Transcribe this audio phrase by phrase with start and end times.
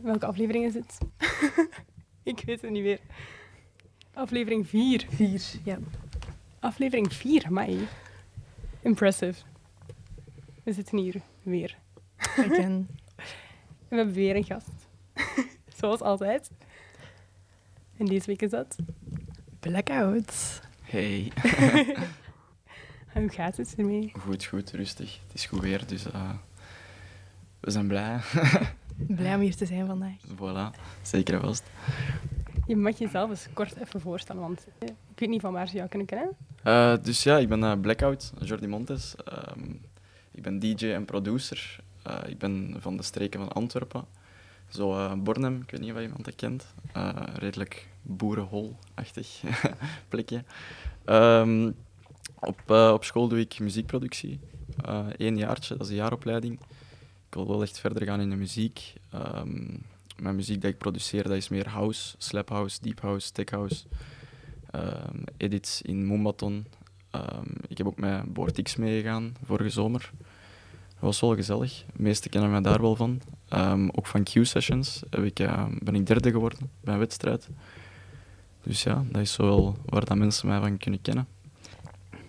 [0.00, 0.98] Welke aflevering is het?
[2.22, 3.00] ik weet het niet meer.
[4.14, 5.06] Aflevering 4.
[5.10, 5.78] Vier, ja.
[6.58, 7.78] Aflevering 4, mij.
[8.80, 9.42] Impressive.
[10.62, 11.78] We zitten hier weer.
[12.16, 12.56] Again.
[12.58, 12.88] En
[13.88, 14.70] we hebben weer een gast.
[15.78, 16.50] Zoals altijd.
[17.96, 18.76] En deze week is dat.
[19.60, 20.60] Blackout.
[20.82, 21.32] Hey,
[23.12, 24.12] En hoe gaat het ermee?
[24.18, 25.18] goed, goed, rustig.
[25.26, 26.30] Het is goed weer, dus eh,
[27.60, 28.20] we zijn blij.
[29.06, 30.16] Blij om hier te zijn vandaag.
[30.36, 31.70] voilà, zeker en vast.
[32.66, 35.76] Je mag jezelf eens kort even voorstellen, want eh, ik weet niet van waar ze
[35.76, 36.36] jou kunnen kennen.
[36.62, 39.14] Eh, dus ja, ik ben eh, Blackout, Jordi Montes.
[39.24, 39.70] Ehm,
[40.32, 41.80] ik ben DJ en producer.
[42.02, 44.04] Eh, ik ben van de streken van Antwerpen.
[44.68, 46.74] Zo eh, Bornem, ik weet niet of iemand dat kent.
[46.92, 49.40] Eh, redelijk boerenhol-achtig
[50.08, 50.44] plekje.
[51.04, 51.70] Ehm,
[52.40, 54.40] op, op school doe ik muziekproductie.
[55.16, 56.60] Eén jaartje, dat is een jaaropleiding.
[57.32, 58.92] Ik wil wel echt verder gaan in de muziek.
[59.10, 59.76] Ehm,
[60.16, 63.84] mijn muziek dat ik produceer, dat is meer house, slap house, deep house, tech house.
[64.70, 66.66] Ehm, edits in Moombaton.
[67.10, 70.10] Ehm, ik heb ook met Board X meegegaan vorige zomer.
[70.88, 71.84] Dat was wel gezellig.
[71.96, 73.20] De meesten kennen mij daar wel van.
[73.92, 75.34] Ook van Q-sessions ik,
[75.78, 77.48] ben ik derde geworden bij een wedstrijd.
[78.62, 81.26] Dus ja, dat is zo wel waar dat mensen mij van kunnen kennen.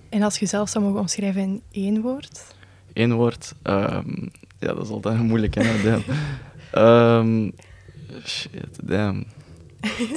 [0.09, 2.55] En als je zelf zou mogen omschrijven in één woord?
[2.93, 3.53] Eén woord.
[4.64, 5.81] Ja, dat is altijd moeilijk, hè?
[5.83, 6.03] Damn.
[6.72, 7.52] Ehm,
[8.25, 9.25] shit, damn.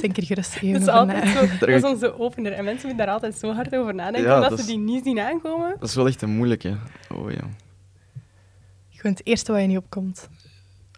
[0.01, 2.51] Denk er gerust even Dat is, altijd zo, dat is onze opener.
[2.51, 5.03] En mensen moeten daar altijd zo hard over nadenken, Ja, omdat dat ze die niet
[5.03, 5.75] zien aankomen.
[5.79, 6.77] Dat is wel echt een moeilijke.
[7.13, 7.43] Oh ja.
[8.89, 10.29] Gewoon het eerste wat je niet opkomt.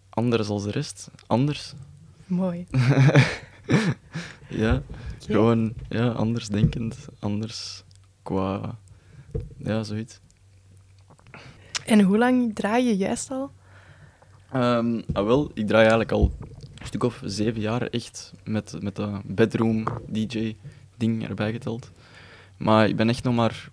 [0.09, 1.09] Anders als de rest.
[1.27, 1.73] Anders.
[2.25, 2.65] Mooi.
[4.49, 4.81] Ja,
[5.19, 7.83] gewoon ja, anders denkend, anders
[8.23, 8.77] qua.
[9.57, 10.19] Ja, zoiets.
[11.89, 13.51] En hoe lang draai je juist al?
[14.51, 16.31] Ehm, ah, wel, ik draai eigenlijk al
[16.79, 21.91] een stuk of zeven jaar echt met, met dat bedroom DJ-ding erbij geteld.
[22.57, 23.69] Maar ik ben echt nog maar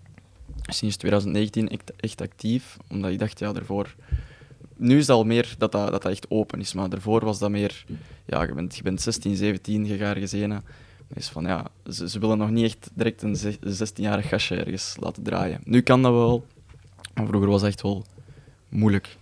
[0.62, 3.94] sinds 2019 echt, actief, omdat ik dacht, ja, daarvoor...
[4.78, 7.84] Nu is het al meer dat dat, echt open is, maar daarvoor was dat meer...
[8.26, 10.30] Ja, je bent, je bent 16, 17, je gaat.
[10.40, 10.62] Dan
[11.14, 14.96] is van, ja, ze, ze willen nog niet echt direct een ze- 16-jarig gastje ergens
[15.00, 15.60] laten draaien.
[15.64, 16.46] Nu kan dat wel,
[17.14, 18.04] maar vroeger was dat echt wel
[18.68, 19.16] moeilijk.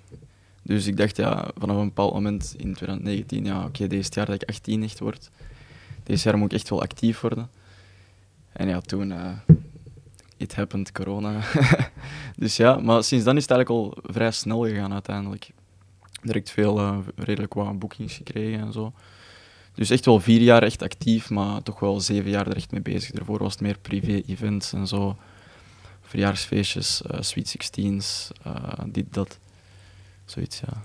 [0.62, 4.42] Dus ik dacht, ja, vanaf een bepaald moment in 2019, ja, oké, deze jaar dat
[4.42, 5.30] ik 18 echt word,
[6.02, 7.50] deze jaar moet ik echt wel actief worden.
[8.52, 9.56] En ja, toen, eh
[10.36, 11.40] it happened, corona.
[12.36, 15.50] dus ja, maar sinds dan is het eigenlijk al vrij snel gegaan uiteindelijk.
[16.22, 18.92] Direct veel, eh, redelijk wat boekings gekregen en zo.
[19.74, 22.82] Dus echt wel vier jaar echt actief, maar toch wel zeven jaar er echt mee
[22.82, 23.10] bezig.
[23.10, 25.16] Daarvoor was het meer privé-events en zo.
[26.18, 28.54] Verjaarsfeestjes, eh sweet sixteens, eh
[28.86, 29.38] dit, dat.
[30.24, 30.82] Zoiets, ja.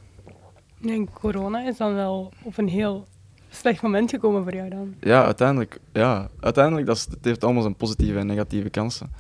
[0.89, 3.07] En corona is dan wel op een heel
[3.49, 4.95] slecht moment gekomen voor jou dan.
[5.01, 9.11] Ja, uiteindelijk, ja, uiteindelijk dat is, het heeft allemaal zijn positieve en negatieve kansen.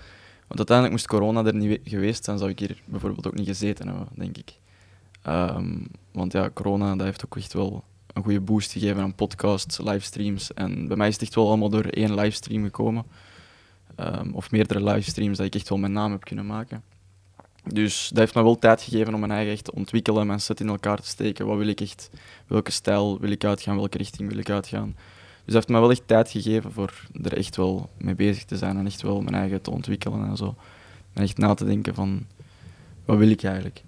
[0.47, 3.47] Want uiteindelijk moest corona er niet we- geweest zijn, zou ik hier bijvoorbeeld ook niet
[3.47, 4.53] gezeten hebben, denk ik.
[5.21, 5.77] Ehm,
[6.11, 7.83] want ja, corona dat heeft ook echt wel
[8.13, 10.53] een goede boost gegeven aan podcasts, livestreams.
[10.53, 13.05] En bij mij is het echt wel allemaal door één livestream gekomen.
[13.95, 16.83] Ehm, of meerdere livestreams dat ik echt wel mijn naam heb kunnen maken.
[17.63, 20.59] Dus dat heeft me wel tijd gegeven om mijn eigen echt te ontwikkelen, mijn set
[20.59, 21.45] in elkaar te steken.
[21.45, 22.09] Wat wil ik echt,
[22.47, 24.95] welke stijl wil ik uitgaan, welke richting wil ik uitgaan.
[25.45, 28.57] Dus dat heeft me wel echt tijd gegeven voor er echt wel mee bezig te
[28.57, 30.55] zijn en echt wel mijn eigen te ontwikkelen en zo.
[31.13, 32.25] En echt na te denken van,
[33.05, 33.83] wat wil ik eigenlijk?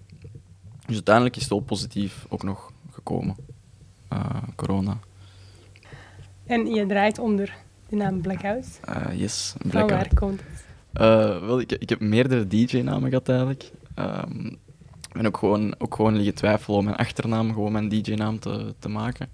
[0.85, 3.35] Dus uiteindelijk is het wel positief ook nog gekomen,
[4.07, 4.97] eh, corona.
[6.45, 7.53] En je draait onder
[7.91, 8.79] de naam Blackout.
[8.81, 9.91] Eh, yes, Van blackout.
[9.91, 10.63] waar komt het?
[10.93, 13.71] Eh, wel, ik, ik heb meerdere DJ-namen gehad eigenlijk.
[13.95, 18.39] Ehm, ik ben ook gewoon, ook gewoon liggen twijfelen om mijn achternaam, gewoon mijn DJ-naam
[18.39, 19.29] te, te maken.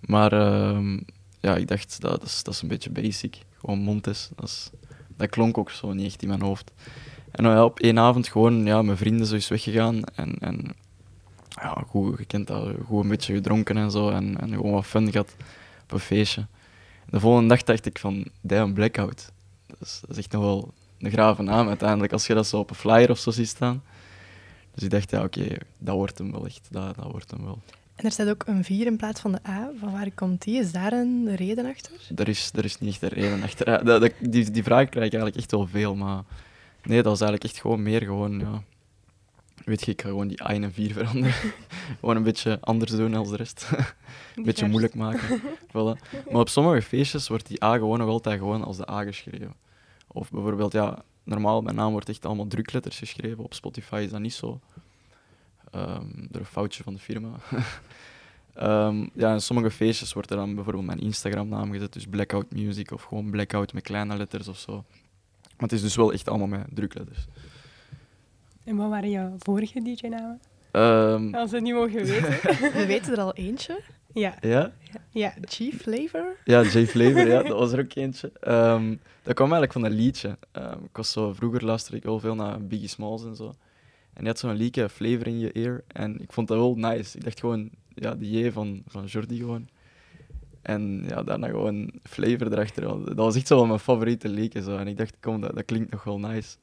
[0.00, 0.98] Maar ehm,
[1.40, 3.38] ja, ik dacht, dat, dat, is, dat is een beetje basic.
[3.60, 4.30] Gewoon Montes.
[4.36, 4.70] Dat, is,
[5.16, 6.72] dat klonk ook zo niet echt in mijn hoofd.
[7.30, 10.04] En nou ja, op één avond gewoon, ja, mijn vrienden zo is weggegaan.
[10.14, 10.64] En, en
[11.48, 14.10] ja, goed, je kent dat, goed een beetje gedronken en zo.
[14.10, 15.36] En, en gewoon wat fun gehad
[15.82, 16.46] op een feestje.
[17.10, 19.32] De volgende dag dacht ik van, damn, blackout.
[19.66, 22.58] Dat is, dat is echt nog wel een grave naam uiteindelijk, als je dat zo
[22.58, 23.82] op een flyer of zo ziet staan.
[24.74, 26.68] Dus ik dacht, ja, oké, dat wordt hem wel echt.
[26.70, 27.58] Dat, dat wordt hem wel.
[27.94, 29.70] En er staat ook een 4 in plaats van de A.
[29.78, 30.60] Van waar komt die?
[30.60, 31.92] Is daar een reden achter?
[32.16, 34.10] Er is, er is niet echt een reden achter.
[34.30, 36.22] Die, die vraag krijg ik eigenlijk echt wel veel, maar
[36.82, 38.62] nee, dat is eigenlijk echt gewoon meer gewoon, ja...
[39.68, 41.34] Weet je, ik ga gewoon die A in een 4 veranderen.
[42.00, 43.70] gewoon een beetje anders doen dan de rest.
[44.36, 45.40] een beetje moeilijk maken.
[45.68, 46.00] voilà.
[46.30, 49.54] Maar op sommige feestjes wordt die A gewoon nog altijd gewoon als de A geschreven.
[50.06, 53.44] Of bijvoorbeeld, ja, normaal, mijn naam wordt echt allemaal drukletters geschreven.
[53.44, 54.60] Op Spotify is dat niet zo.
[55.70, 57.30] Ehm, door een foutje van de firma.
[58.54, 62.90] Ehm, ja, in sommige feestjes wordt er dan bijvoorbeeld mijn Instagram-naam gezet, dus Blackout Music
[62.90, 64.72] of gewoon Blackout met kleine letters of zo.
[65.42, 67.26] Maar het is dus wel echt allemaal met drukletters.
[68.68, 70.40] En wat waren jouw vorige DJ-namen?
[70.70, 72.30] Ehm, Als we het niet mogen weten.
[72.78, 73.80] We weten er al eentje.
[74.12, 74.72] ja, ja?
[75.10, 75.34] ja.
[75.40, 76.36] G-Flavor.
[76.44, 78.32] Ja, J Flavor, ja, dat was er ook eentje.
[78.40, 80.38] Ehm, dat kwam eigenlijk van een liedje.
[80.52, 83.46] Ehm, ik was zo, vroeger luisterde ik wel veel naar Biggie Smalls en zo.
[84.12, 85.84] En die had zo'n liedje, Flavor in je ear.
[85.86, 87.16] En ik vond dat wel nice.
[87.16, 89.68] Ik dacht gewoon, ja, die J van, van Jordi gewoon.
[90.62, 92.82] En ja, daarna gewoon Flavor erachter.
[92.82, 94.62] Dat was echt zo mijn favoriete liedje.
[94.62, 94.76] Zo.
[94.76, 96.56] En ik dacht, kom, dat, dat klinkt nog wel nice.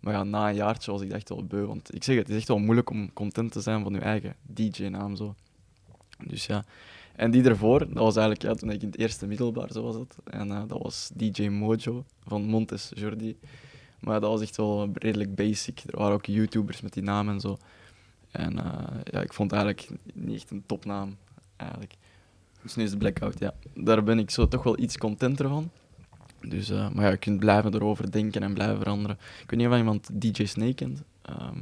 [0.00, 1.66] Maar ja, na een jaartje was ik echt wel beu.
[1.66, 4.00] Want ik zeg het, het is echt wel moeilijk om content te zijn van je
[4.00, 5.16] eigen DJ-naam.
[5.16, 5.34] Zo.
[6.26, 6.64] Dus ja.
[7.16, 9.94] En die ervoor, dat was eigenlijk ja, toen ik in het eerste middelbaar zo was
[9.94, 10.18] dat.
[10.24, 13.38] En eh, dat was DJ Mojo van Montes Jordi.
[14.00, 15.82] Maar dat was echt wel redelijk basic.
[15.86, 17.56] Er waren ook YouTubers met die naam en zo.
[18.30, 21.16] En eh, ja, ik vond het eigenlijk niet echt een topnaam.
[21.56, 21.94] Eigenlijk.
[22.62, 23.54] Dus nu is het Blackout, ja.
[23.74, 25.70] Daar ben ik zo toch wel iets contenter van.
[26.40, 29.18] Dus, eh, maar ja, je kunt blijven erover denken en blijven veranderen.
[29.42, 31.02] Ik weet niet of iemand DJ Snake kent.
[31.22, 31.58] Ehm,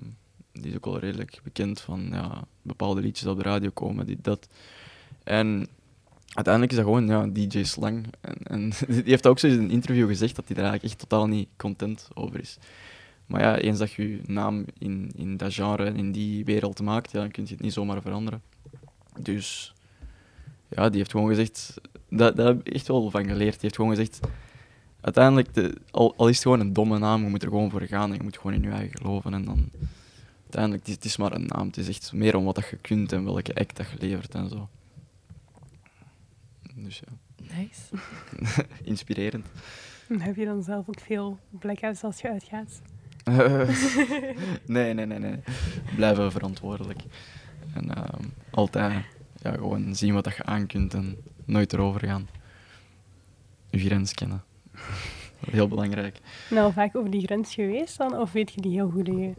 [0.52, 4.24] die is ook wel redelijk bekend van ja, bepaalde liedjes op de radio komen, dit,
[4.24, 4.48] dat.
[5.24, 5.68] En
[6.32, 8.06] uiteindelijk is dat gewoon ja, DJ Slang.
[8.20, 11.08] En, en die heeft ook zo in een interview gezegd dat hij daar eigenlijk echt
[11.08, 12.58] totaal niet content over is.
[13.26, 16.82] Maar ja, eens dat je je naam in, in dat genre en in die wereld
[16.82, 18.42] maakt, ja, dan kun je het niet zomaar veranderen.
[19.20, 19.74] Dus
[20.68, 21.74] ja, die heeft gewoon gezegd,
[22.08, 23.52] daar heb ik echt wel van geleerd.
[23.52, 24.20] Die heeft gewoon gezegd,
[25.06, 27.82] uiteindelijk, de, al, al is het gewoon een domme naam, je moet er gewoon voor
[27.82, 29.34] gaan en je moet gewoon in je eigen geloven.
[29.34, 29.70] En dan,
[30.42, 31.66] uiteindelijk, het is, het is maar een naam.
[31.66, 34.34] Het is echt meer om wat dat je kunt en welke act dat je levert
[34.34, 34.68] en zo.
[36.74, 37.12] Dus ja,
[37.56, 37.82] Nice.
[38.92, 39.46] inspirerend.
[40.18, 42.80] Heb je dan zelf ook veel blackouts als je uitgaat?
[44.66, 45.38] nee, nee, nee, nee.
[45.96, 47.00] Blijven verantwoordelijk.
[47.74, 49.04] En ehm, altijd
[49.42, 52.28] ja, gewoon zien wat dat je aan kunt en nooit erover gaan.
[53.70, 54.44] Je grens kennen.
[55.50, 56.18] Heel belangrijk.
[56.50, 58.18] Nou, vaak over die grens geweest dan?
[58.18, 59.06] Of weet je die heel goed?
[59.06, 59.32] hè?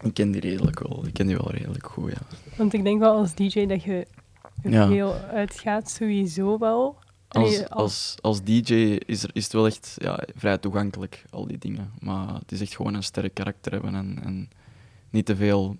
[0.00, 1.06] Ik ken die redelijk wel.
[1.06, 2.36] Ik ken die wel redelijk goed, ja.
[2.56, 4.06] Want ik denk wel als DJ dat je
[4.62, 4.86] Ja.
[4.88, 6.96] veel uitgaat, sowieso wel.
[7.28, 8.72] Als, als, als DJ
[9.06, 11.92] is, er, is het wel echt ja, vrij toegankelijk, al die dingen.
[12.00, 14.50] Maar het is echt gewoon een sterk karakter hebben en, en
[15.10, 15.76] niet te veel...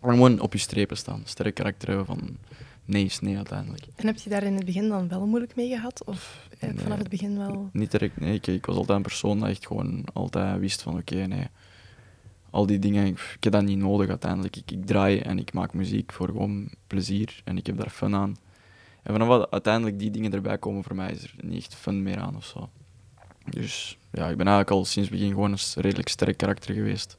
[0.00, 1.22] Gewoon op je strepen staan.
[1.24, 2.36] Sterk karakter hebben van
[2.84, 3.84] nee is nee uiteindelijk.
[3.96, 6.04] En heb je daar in het begin dan wel moeilijk mee gehad?
[6.04, 6.78] Of eh, Nee.
[6.78, 7.68] vanaf het begin wel?
[7.72, 8.34] Niet direct, nee.
[8.34, 11.46] Ik, ik was altijd een persoon dat echt gewoon altijd wist van oké, nee.
[12.50, 14.56] Al die dingen, ik, ik heb dat niet nodig uiteindelijk.
[14.56, 18.14] Ik, ik draai en ik maak muziek voor gewoon plezier en ik heb daar fun
[18.14, 18.36] aan.
[19.02, 22.02] En vanaf wat uiteindelijk die dingen erbij komen voor mij, is er niet echt fun
[22.02, 22.68] meer aan of zo.
[23.50, 27.16] Dus ja, ik ben eigenlijk al sinds het begin gewoon een redelijk sterk karakter geweest.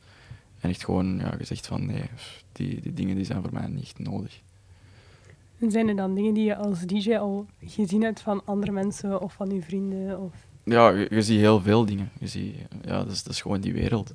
[0.59, 2.03] En echt gewoon ja, gezegd van nee,
[2.51, 4.41] die, die dingen die zijn voor mij niet echt nodig.
[5.63, 9.21] En zijn er dan dingen die je als DJ al gezien hebt van andere mensen
[9.21, 10.19] of van je vrienden?
[10.19, 10.33] Of...
[10.63, 12.11] Ja, je, je ziet heel veel dingen.
[12.19, 14.13] Je ziet, ja, dat is, dat is gewoon die wereld.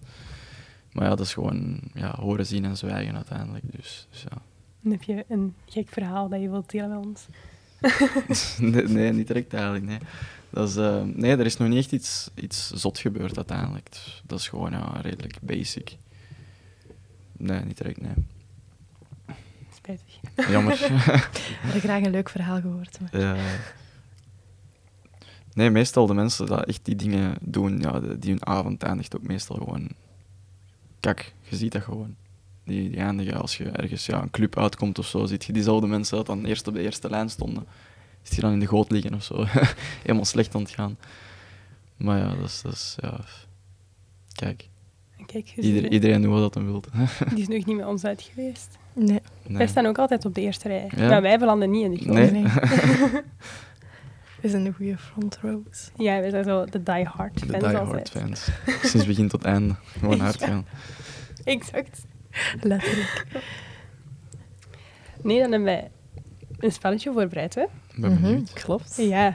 [0.93, 3.65] Maar ja, dat is gewoon ja, horen, zien en zwijgen uiteindelijk.
[3.77, 4.43] Dus, dus ja.
[4.83, 7.27] En heb je een gek verhaal dat je wilt delen met ons?
[8.73, 9.85] nee, nee, niet direct eigenlijk.
[9.85, 9.99] Nee.
[10.51, 13.91] Dat is, eh, nee, er is nog niet echt iets, iets zot gebeurd uiteindelijk.
[13.91, 15.97] Dus dat is gewoon ja, redelijk basic.
[17.37, 18.15] Nee, niet direct, nee.
[19.97, 20.51] Spijtig.
[20.51, 20.73] Jammer.
[20.85, 22.99] Ik had graag een leuk verhaal gehoord.
[23.01, 23.21] Maar...
[23.21, 23.37] Ja.
[25.55, 29.23] Nee, meestal de mensen die echt die dingen doen, ja, die hun avond eindigt ook
[29.23, 29.89] meestal gewoon
[31.01, 31.33] kak.
[31.43, 32.17] Je ziet dat gewoon.
[32.65, 35.87] Die, die eindigen als je ergens ja, een club uitkomt of zo, ziet je diezelfde
[35.87, 37.67] mensen dat dan eerst op de eerste lijn stonden.
[38.23, 39.45] Is die dan in de goot liggen of zo.
[40.03, 40.99] Helemaal slecht aan het gaan.
[41.97, 43.21] Maar ja, dat is, dat is ja...
[44.33, 44.69] Kijk,
[45.33, 46.83] Kijk, ieder, iedereen doet wat hij wil.
[47.35, 48.79] die is nog niet met ons uit geweest.
[48.93, 49.21] Nee.
[49.49, 50.91] Wij staan ook altijd op de eerste rij.
[50.97, 51.09] Ja?
[51.09, 52.15] Maar wij belanden niet in de grond.
[52.19, 52.31] Nee.
[52.31, 52.43] nee.
[54.41, 55.91] We zijn de goede front rows.
[55.97, 58.11] Ja, wij zijn zo de die-hard De fans diehard altijd.
[58.11, 58.49] fans.
[58.83, 59.75] Sinds begin tot einde.
[59.99, 60.47] Gewoon hard Ja.
[60.47, 60.67] gaan.
[61.45, 62.05] Exact.
[62.61, 63.27] Letterlijk.
[65.23, 65.91] Nee, dan hebben wij
[66.59, 67.65] een spelletje voorbereid, hè?
[67.97, 68.53] Ben Mhm, benieuwd.
[68.53, 68.97] Klopt.
[68.97, 69.35] Ja.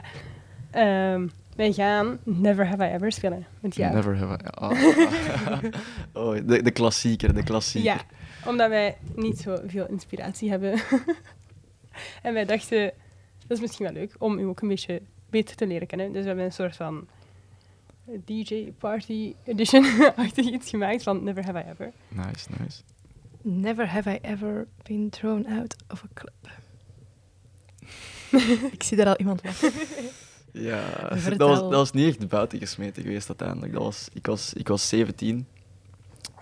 [1.54, 3.46] Ehm, wij gaan Never Have I Ever spelen.
[3.60, 3.94] Met jou.
[3.94, 4.48] Never have I...
[4.50, 4.70] Ah.
[6.24, 7.92] oh, de, de klassieker, de klassieker.
[7.92, 8.00] Ja,
[8.46, 10.72] omdat wij niet zo veel inspiratie hebben.
[12.22, 12.92] en wij dachten,
[13.46, 16.12] dat is misschien wel leuk om u ook een beetje beter te leren kennen.
[16.12, 17.06] Dus we hebben een soort van
[18.24, 21.92] DJ Party Edition-achtig iets gemaakt van Never Have I Ever.
[22.08, 22.82] Nice, nice.
[23.42, 26.32] Never have I ever been thrown out of a club.
[28.72, 29.72] Ik zie daar al iemand lachen.
[30.56, 33.72] Ja, dat was, dat was niet echt buiten gesmeten geweest uiteindelijk.
[33.72, 35.46] Dat was, ik, was, ik was 17.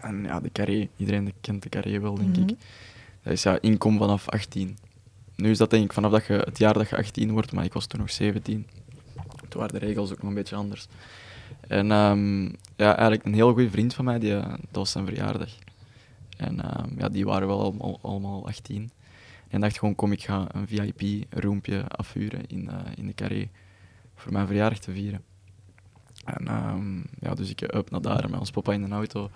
[0.00, 2.48] En ja, de carré, iedereen kent de carré wel, denk Mhm.
[2.48, 2.56] ik.
[3.22, 4.76] Dat is ja, inkom vanaf 18.
[5.36, 7.64] nu is dat denk ik vanaf dat je, het jaar dat je 18 wordt, maar
[7.64, 8.66] ik was toen nog 17.
[9.48, 10.86] Toen waren de regels ook nog een beetje anders.
[11.68, 12.44] En ehm,
[12.76, 15.50] ja, eigenlijk een heel goede vriend van mij, die, eh, dat was zijn verjaardag.
[16.36, 18.90] En ehm, ja, die waren wel allemaal, allemaal 18.
[19.48, 23.48] En dacht gewoon, kom, ik ga een VIP-roompje afhuren in, eh, in de carré
[24.22, 25.22] voor mijn verjaardag te vieren.
[26.24, 29.30] En ehm, ja, dus ik up naar daar met ons papa in de auto.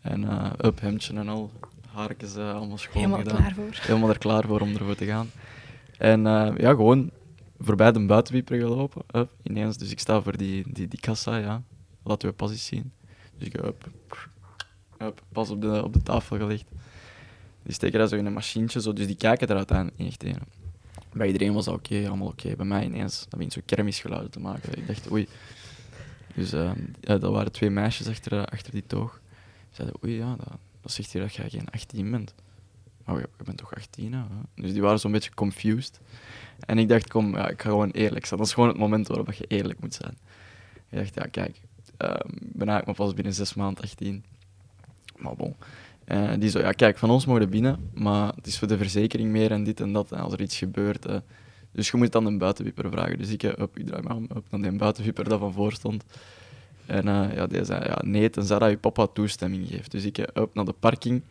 [0.00, 1.50] En uh, up, hemdje en al,
[1.86, 3.36] haartjes uh, allemaal schoon Helemaal gedaan.
[3.36, 3.70] klaar voor.
[3.72, 5.30] Helemaal er klaar voor om ervoor te gaan.
[5.98, 7.10] En eh, ja, gewoon
[7.58, 9.02] voorbij de buitenwieper gelopen.
[9.14, 11.62] Up, ineens, dus ik sta voor die, die, die kassa, ja.
[12.02, 12.92] Laten we passies zien.
[13.38, 13.90] Dus ik up,
[14.98, 16.64] up, pas op de, op de tafel gelegd.
[17.62, 20.22] Die steken dat zo in een machientje, zo, dus die kijken er uiteindelijk niet echt
[20.22, 20.38] in.
[21.18, 22.56] Bij iedereen was dat oké, allemaal oké.
[22.56, 24.78] Bij mij ineens, dat begint zo kermisgeluiden te maken.
[24.78, 25.28] Ik dacht, oei.
[26.34, 29.20] Dus ja, dat waren twee meisjes achter, eh, achter die toog.
[29.22, 32.34] Die zeiden, oei, ja, dat, dat zegt hier dat jij geen 18 bent.
[33.06, 34.22] Oh, je, je bent toch 18, hè?
[34.54, 36.00] Dus die waren zo'n beetje confused.
[36.66, 38.38] En ik dacht, kom, ja, ik ga gewoon eerlijk zijn.
[38.38, 40.16] Dat is gewoon het moment waarop je eerlijk moet zijn.
[40.88, 41.96] Ik dacht, ja, kijk, ik
[42.38, 44.24] ben eigenlijk maar pas binnen zes maanden 18.
[45.16, 45.56] Maar bon.
[46.08, 49.30] Eh, die zo, ja, kijk, van ons mogen binnen, maar het is voor de verzekering
[49.30, 50.12] meer en dit en dat.
[50.12, 51.16] En als er iets gebeurt, eh,
[51.72, 53.18] dus je moet dan een buitenwieper vragen.
[53.18, 54.14] Dus ik, eh, up, ik draai me
[54.50, 56.04] om, die dat van voor stond.
[56.86, 59.90] En ja, die zei, ja, nee, tenzij dat je papa toestemming geeft.
[59.90, 61.22] Dus ik up naar de parking.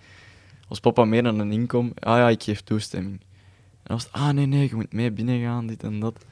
[0.68, 3.22] Als papa meer dan een inkom, ah ja, ik geef toestemming.
[3.84, 6.26] En was ah nee, nee, je moet mee binnen gaan, dit en dat.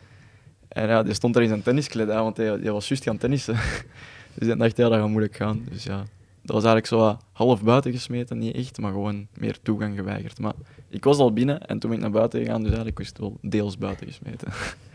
[0.68, 3.56] En ja, die stond er in zijn tenniskledij, want hij, hij was juist gaan tennissen.
[4.36, 5.66] dus ik dacht, ja, dat gaat moeilijk gaan.
[5.70, 6.06] Dus ja,
[6.46, 10.40] dat was eigenlijk zo half buiten gesmeten, niet echt, maar gewoon meer toegang geweigerd.
[10.40, 10.54] Maar
[10.90, 13.18] ik was al binnen en toen ben ik naar buiten gegaan, dus eigenlijk was het
[13.18, 14.48] wel deels buiten gesmeten.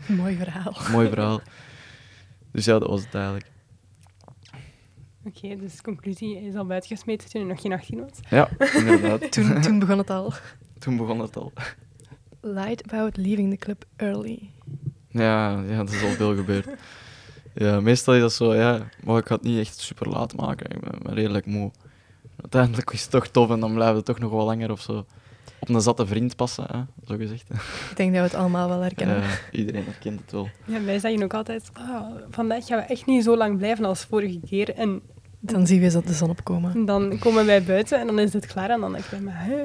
[0.21, 0.75] Mooi verhaal.
[0.91, 1.41] Mooi verhaal.
[2.51, 3.45] Dus ja, dat was het eigenlijk.
[5.25, 8.19] Oké, dus conclusie is al buitengesmeten toen hij nog geen 18 was.
[8.29, 9.31] Ja, inderdaad.
[9.31, 10.33] Toen, toen begon het al.
[10.79, 11.53] Toen begon het al.
[12.41, 14.49] Lied about leaving the club early.
[15.07, 16.67] Ja, ja, er is al veel gebeurd.
[17.53, 20.71] Ja, meestal is dat zo, ja, maar ik ga het niet echt super laat maken.
[20.71, 21.71] Ik ben, ben redelijk moe.
[22.41, 25.05] Uiteindelijk is het toch tof en dan blijven we toch nog wel langer of zo.
[25.59, 27.49] Op een zatte vriend passen, hè, zo gezegd.
[27.89, 29.21] Ik denk dat we het allemaal wel herkennen.
[29.21, 30.49] Ja, iedereen herkent het wel.
[30.65, 34.03] Ja, wij zeggen ook altijd, ah, vandaag gaan we echt niet zo lang blijven als
[34.05, 34.73] vorige keer.
[34.75, 35.01] En
[35.39, 36.85] Dan zien we eens dat de zon opkomen.
[36.85, 38.69] dan komen wij buiten en dan is het klaar.
[38.69, 39.55] En dan denk ik "Hè,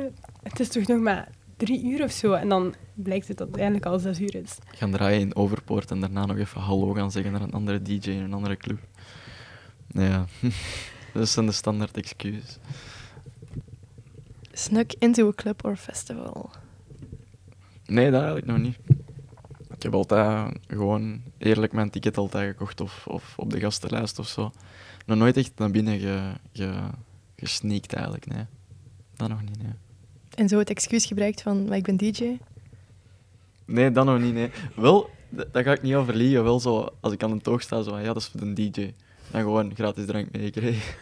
[0.43, 2.33] het is toch nog maar drie uur of zo.
[2.33, 4.59] En dan blijkt het dat het eigenlijk al zes uur is.
[4.67, 8.11] Gaan draaien in Overpoort en daarna nog even hallo gaan zeggen naar een andere DJ
[8.11, 8.79] in een andere club.
[9.89, 10.27] Ja,
[11.13, 12.59] dat zijn de standaard excuses.
[14.53, 16.51] Snuck into a club or festival.
[17.87, 18.79] Nee, dat eigenlijk nog niet.
[19.77, 24.29] Ik heb altijd gewoon eerlijk mijn ticket altijd gekocht of, of op de gastenlijst of
[24.29, 24.53] zo.
[25.07, 26.81] Nog nooit echt naar binnen ge, ge,
[27.37, 28.45] gesneakt eigenlijk, nee.
[29.17, 29.73] Dat nog niet, nee.
[30.37, 32.39] En zo het excuus gebruikt van, ik ben DJ.
[33.65, 34.51] Nee, dat nog niet, nee.
[34.75, 36.45] Wel, daar ga ik niet over liegen.
[36.45, 38.93] Wel zo, als ik aan een toog sta, zo ja, dat is voor de DJ.
[39.31, 40.83] Dan gewoon gratis drank meegekregen.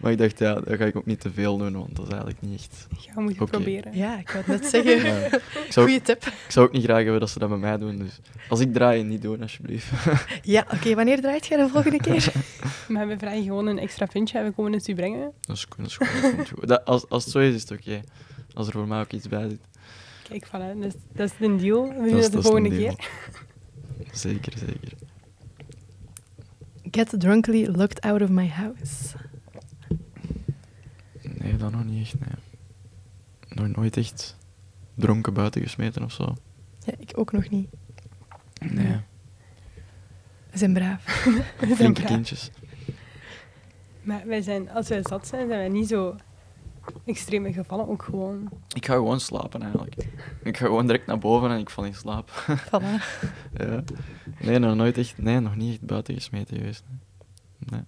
[0.00, 2.10] maar ik dacht, ja, dat ga ik ook niet te veel doen, want dat is
[2.12, 2.86] eigenlijk niet echt...
[3.06, 3.50] Ja, we moeten Oké.
[3.50, 3.96] proberen.
[3.96, 5.02] Ja, ik wou het net zeggen.
[5.06, 5.26] Ja.
[5.66, 6.24] Ik, zou ook, Goeie tip.
[6.26, 8.72] ik zou ook niet graag hebben dat ze dat bij mij doen, dus als ik
[8.72, 9.90] draai, niet doen, alsjeblieft.
[10.42, 12.32] Ja, oké, wanneer draait jij de volgende keer?
[12.88, 15.32] Maar we vragen gewoon een extra puntje en we komen het u brengen.
[15.40, 16.36] Dat is, dat is goed.
[16.36, 16.68] dat goed.
[16.68, 18.00] Dat, als, als het zo is, is het oké.
[18.54, 19.60] Als er voor mij ook iets bij zit.
[20.28, 21.88] Kijk, voilà, dus, dat is de deal.
[21.88, 23.08] We doen is- het de is een volgende keer.
[24.12, 24.92] Zeker, zeker.
[26.90, 29.14] Get drunkly locked out of my house.
[31.50, 32.38] Nee, dat nog niet echt, nee.
[33.48, 34.36] Nog nooit echt
[34.94, 36.34] dronken buiten gesmeten of zo.
[36.84, 37.68] Ja, ik ook nog niet.
[38.60, 39.00] Nee.
[40.50, 41.04] We zijn braaf.
[41.24, 42.12] We zijn Flinke braaf.
[42.12, 42.50] kindjes.
[44.02, 46.16] Maar wij zijn, als wij zat zijn, zijn wij niet zo
[47.04, 47.88] extreme gevallen.
[47.88, 48.48] Ook gewoon...
[48.74, 49.94] Ik ga gewoon slapen eigenlijk.
[50.42, 52.30] Ik ga gewoon direct naar boven en ik val in slaap.
[52.66, 53.02] Voilà.
[53.56, 53.82] ja.
[54.40, 56.84] Nee, nog nooit echt, nee, nog niet echt buiten gesmeten geweest.
[57.58, 57.82] Nee.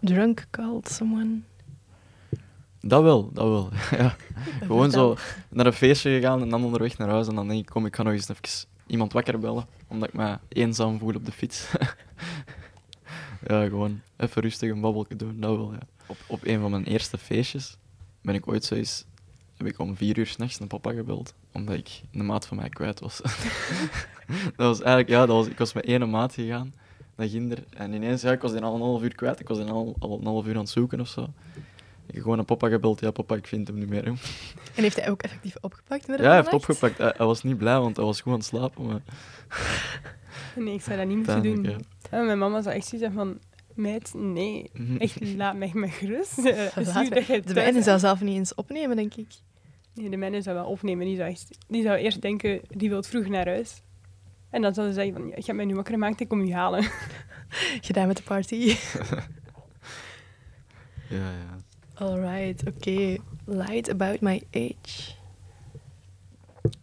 [0.00, 1.40] Drunk called someone.
[2.80, 3.68] Dat wel, dat wel.
[4.00, 4.16] ja.
[4.66, 5.16] Gewoon zo
[5.48, 7.28] naar een feestje gegaan en dan onderweg naar huis.
[7.28, 9.66] En dan denk ik, kom, ik ga nog eens even iemand wakker bellen.
[9.86, 11.70] Omdat ik me eenzaam voel op de fiets.
[13.48, 15.80] ja, gewoon even rustig een babbelje doen, dat wel, ja.
[16.06, 17.76] Op, op een van mijn eerste feestjes
[18.22, 19.04] ben ik ooit zo eens...
[19.56, 21.34] Heb ik om vier uur s'nachts naar papa gebeld.
[21.52, 23.20] Omdat ik een maat van mij kwijt was.
[24.56, 25.08] dat was eigenlijk...
[25.08, 26.74] Ja, dat was, ik was met één maat gegaan
[27.16, 27.64] naar Ginder.
[27.70, 29.40] En ineens, ja, ik was die al een half uur kwijt.
[29.40, 31.28] Ik was die al, al een half uur aan het zoeken of zo.
[32.12, 33.00] Gewoon naar papa gebeld.
[33.00, 34.04] Ja, papa, ik vind hem niet meer.
[34.04, 34.10] hè.
[34.74, 36.06] En heeft hij ook effectief opgepakt?
[36.06, 36.98] met Ja, hij heeft opgepakt.
[36.98, 38.86] Hij, hij was niet blij, want hij was gewoon aan het slapen.
[38.86, 39.00] Maar
[40.56, 41.62] Nee, ik zou dat niet moeten doen.
[42.10, 42.22] ja.
[42.22, 43.38] Mijn mama zou echt hebben van...
[43.74, 44.70] Meid, nee.
[44.72, 44.96] Mhm.
[44.96, 46.36] Echt, laat mij met gerust.
[46.42, 49.26] De wijnen zou zelf niet eens opnemen, denk ik.
[49.94, 51.06] Nee, de mijne zou wel opnemen.
[51.06, 53.82] Die zou, echt, die zou eerst denken, die wil vroeg naar huis.
[54.50, 56.44] En dan zou ze zeggen van, ja, ik heb mij nu wakker gemaakt, ik kom
[56.44, 56.84] je halen.
[57.86, 58.74] Gedaan met de party.
[61.08, 61.56] Ja, ja.
[62.00, 63.16] Alright, oké.
[63.44, 65.12] Light about my age.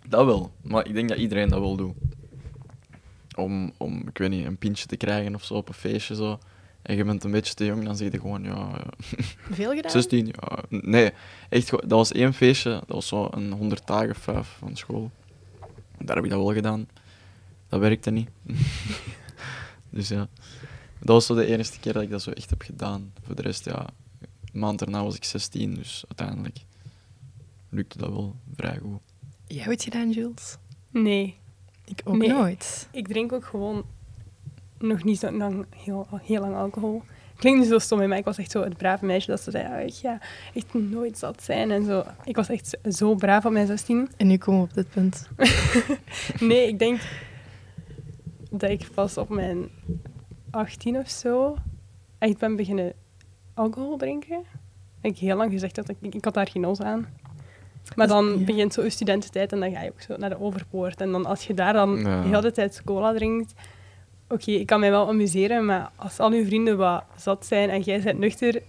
[0.07, 1.95] Dat wel, maar ik denk dat iedereen dat wel doet.
[3.35, 6.39] Om, om, ik weet niet, een pintje te krijgen of zo op een feestje zo.
[6.81, 8.83] En je bent een beetje te jong, dan zeg je gewoon, ja, ja,
[9.51, 9.91] Veel gedaan?
[9.91, 10.63] 16, ja.
[10.69, 11.11] Nee,
[11.49, 15.11] echt, dat was één feestje, dat was zo een 100 dagen vijf van school.
[15.99, 16.87] Daar heb ik dat wel gedaan.
[17.69, 18.29] Dat werkte niet.
[19.89, 20.27] dus ja,
[20.99, 23.13] dat was zo de enige keer dat ik dat zo echt heb gedaan.
[23.23, 23.89] Voor de rest, ja,
[24.53, 26.57] een maand daarna was ik 16, dus uiteindelijk
[27.69, 28.99] lukte dat wel vrij goed.
[29.47, 30.57] Jij ooit gedaan, Jules?
[30.89, 31.37] Nee,
[31.85, 32.29] Ik ook Nee.
[32.29, 32.87] nooit.
[32.91, 33.85] ik drink ook gewoon
[34.77, 37.01] nog niet zo lang, heel, heel lang alcohol.
[37.35, 39.63] Klinkt niet zo stom, maar ik was echt zo het brave meisje dat ze zei,
[39.63, 40.19] ja, ik ga
[40.53, 42.03] echt nooit zat zijn en zo.
[42.23, 44.09] Ik was echt zo braaf op mijn 16.
[44.17, 45.27] En nu komen we op dit punt.
[46.39, 46.99] Nee, ik denk
[48.51, 49.69] dat ik pas op mijn
[50.49, 51.55] 18 of zo
[52.17, 52.93] echt ben beginnen
[53.57, 54.37] alcohol drinken.
[55.01, 57.07] Ik heb heel lang gezegd dat ik, ik had daar geen os aan.
[57.95, 58.45] Maar is- dan ja.
[58.45, 61.01] begint zo je studententijd en dan ga je ook zo naar de overpoort.
[61.01, 62.21] En dan als je daar dan Ja.
[62.21, 63.53] de hele tijd cola drinkt,
[64.29, 67.81] oké, ik kan mij wel amuseren, maar als al je vrienden wat zat zijn en
[67.81, 68.61] jij bent nuchter,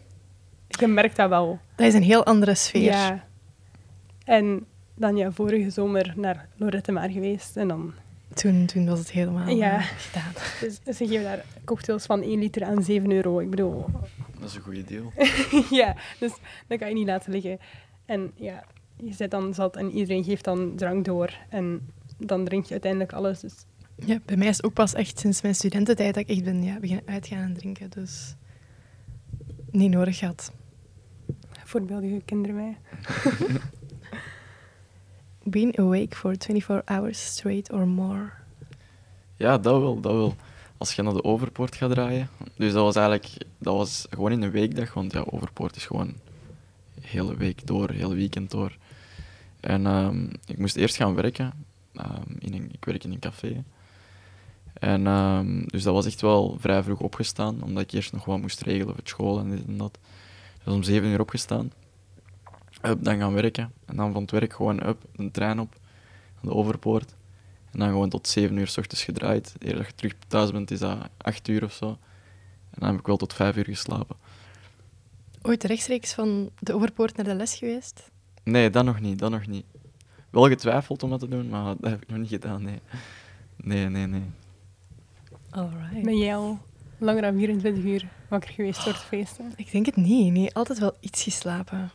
[0.68, 1.58] je merkt dat wel.
[1.76, 2.82] Dat is een heel andere sfeer.
[2.82, 3.24] Ja.
[4.24, 4.64] En
[4.94, 7.92] dan ja, vorige zomer naar Lorette Maar geweest en dan
[8.34, 9.80] Toen, toen was het helemaal Ja.
[9.80, 10.32] gedaan.
[10.60, 13.38] Dus ze geven daar cocktails van 1 liter aan 7 euro.
[13.40, 13.84] Ik bedoel,
[14.40, 15.12] Dat is een goede deal.
[15.80, 16.32] ja, dus
[16.66, 17.58] dat kan je niet laten liggen.
[18.04, 18.64] En ja,
[18.96, 21.34] je zet dan zat en iedereen geeft dan drank door.
[21.48, 23.40] En dan drink je uiteindelijk alles.
[23.40, 23.54] Dus
[23.94, 26.62] Ja, bij mij is het ook pas echt sinds mijn studententijd dat ik echt ben
[26.62, 27.90] ja, beginnen uitgaan en drinken.
[27.90, 28.34] Dus
[29.70, 30.52] niet nodig gehad.
[31.64, 32.76] voorbeeldige kinderen mij.
[35.42, 38.30] Been awake for 24 hours straight or more.
[39.36, 40.34] Ja, dat wel, dat wel.
[40.78, 42.28] Als je naar de Overpoort gaat draaien.
[42.56, 46.14] Dus dat was eigenlijk dat was gewoon in een weekdag, want ja, Overpoort is gewoon
[47.00, 48.76] hele week door, heel weekend door.
[49.60, 51.52] En ehm, ik moest eerst gaan werken.
[51.94, 53.64] Ehm, in ik werk in een café.
[54.72, 58.40] En ehm, dus dat was echt wel vrij vroeg opgestaan, omdat ik eerst nog wat
[58.40, 59.98] moest regelen met school en dit en dat.
[60.64, 61.72] Dus om zeven uur opgestaan.
[62.82, 63.72] Up, dan gaan werken.
[63.84, 65.76] En dan van het werk gewoon up, een trein op,
[66.42, 67.14] aan de Overpoort.
[67.78, 69.54] En dan gewoon tot 7 uur s ochtends gedraaid.
[69.58, 71.88] Eer dat je terug thuis bent, is dat 8 uur of zo.
[72.70, 74.16] En dan heb ik wel tot 5 uur geslapen.
[75.42, 78.10] Ooit rechtstreeks van de overpoort naar de les geweest?
[78.44, 79.64] Nee, dat nog niet, dat nog niet.
[80.30, 82.80] Wel getwijfeld om dat te doen, maar dat heb ik nog niet gedaan, nee.
[83.56, 84.22] Nee, nee, nee.
[85.50, 86.02] Alright.
[86.02, 86.58] Ben jij al
[86.98, 89.52] langer dan 24 uur wakker geweest voor het feesten?
[89.56, 90.32] Ik denk het niet.
[90.32, 91.90] Nee, altijd wel iets geslapen.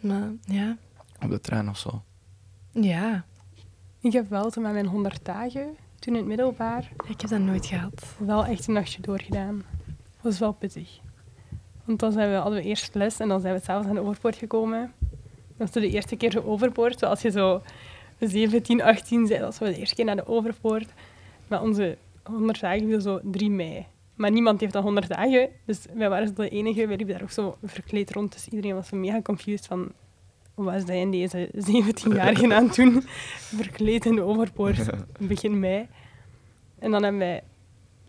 [0.00, 0.76] Maar ja,
[1.22, 2.02] Op de trein of zo.
[2.72, 3.24] ja.
[4.06, 7.40] Ik heb wel toen met mijn 100 dagen, toen in het middelbaar, Ik heb dat
[7.40, 8.16] nooit gehad.
[8.18, 9.64] wel echt een nachtje doorgedaan.
[9.86, 10.98] Dat was wel pittig.
[11.84, 14.00] Want dan zijn we, hadden we eerst les en dan zijn we s'avonds aan de
[14.00, 14.92] overpoort gekomen.
[15.56, 16.98] Dat was de eerste keer de overpoort.
[16.98, 17.62] Zoals je zo
[18.20, 20.92] 17, 18 zei, dat was wel de eerste keer naar de overpoort.
[21.48, 23.86] Maar onze 100 dagen viel zo 3 mei.
[24.14, 25.48] Maar niemand heeft dan 100 dagen.
[25.64, 26.86] Dus wij waren de enige.
[26.86, 28.32] Wij liepen daar ook zo verkleed rond.
[28.32, 29.92] Dus iedereen was zo mega confused van...
[30.56, 33.02] Wat is dat in deze 17-jarigen aan het doen?
[33.38, 34.78] Verkleed in de overpoort,
[35.18, 35.88] begin mei.
[36.78, 37.42] En dan hebben wij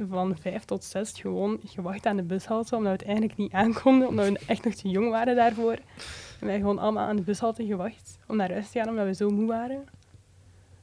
[0.09, 4.07] van vijf tot zes gewoon gewacht aan de bushalte, omdat we het eigenlijk niet aankonden,
[4.07, 5.77] omdat we echt nog te jong waren daarvoor.
[6.39, 9.13] En wij gewoon allemaal aan de bushalte gewacht om naar huis te gaan, omdat we
[9.13, 9.85] zo moe waren.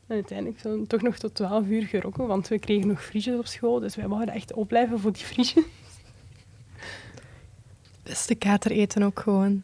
[0.06, 3.46] En uiteindelijk zo toch nog tot twaalf uur gerokken, want we kregen nog friesjes op
[3.46, 5.64] school, dus wij mochten echt opblijven voor die friesjes.
[8.02, 9.62] Beste kater eten ook gewoon.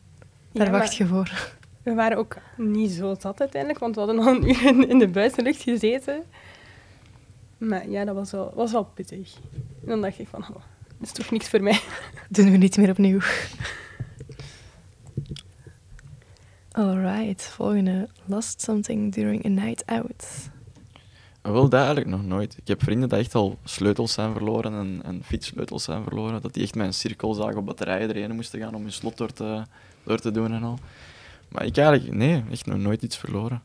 [0.52, 1.58] Daar Ja, wacht maar je voor.
[1.82, 4.98] We waren ook niet zo zat uiteindelijk, want we hadden al een uur in, in
[4.98, 6.22] de buitenlucht gezeten.
[7.58, 9.34] Maar ja, dat was wel, was wel pittig.
[9.54, 10.62] En dan dacht ik van, oh, dat
[11.00, 11.80] is toch niks voor mij.
[12.28, 13.20] Doen we niet meer opnieuw.
[16.72, 18.08] Alright, volgende.
[18.24, 20.50] Lost something during a night out.
[21.42, 22.56] Wel, dat eigenlijk nog nooit.
[22.56, 26.42] Ik heb vrienden die echt al sleutels zijn verloren en, en fietssleutels zijn verloren.
[26.42, 29.32] Dat die echt met een cirkelzaag op batterijen erheen moesten gaan om hun slot door
[29.32, 29.62] te,
[30.02, 30.78] door te doen en al.
[31.50, 33.62] Maar ik eigenlijk, nee, echt nog nooit iets verloren.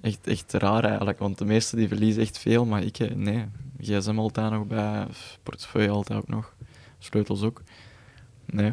[0.00, 3.44] Echt, echt raar eigenlijk, want de meesten die verliezen echt veel, maar ik, eh, nee.
[3.80, 6.54] gsm altijd nog bij, f- portefeuille altijd ook nog,
[6.98, 7.62] sleutels ook.
[8.46, 8.72] Nee,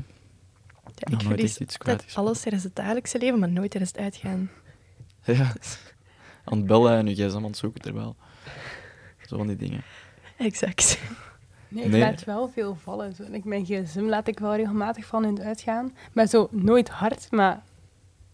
[0.95, 2.05] Ja, nog ik nooit echt iets kwijt.
[2.15, 4.49] alles tijdens het dagelijkse leven, maar nooit tijdens het uitgaan.
[5.25, 5.53] Ja,
[6.43, 8.15] aan het bellen en je gsm aan het zoeken terwijl.
[9.27, 9.83] Zo van die dingen.
[10.37, 10.99] Exact.
[11.67, 11.99] Nee, ik Nee.
[12.01, 13.15] laat wel veel vallen.
[13.15, 13.23] Zo.
[13.23, 15.95] Ik, mijn gsm laat ik wel regelmatig van in het uitgaan.
[16.13, 17.63] Maar zo nooit hard, maar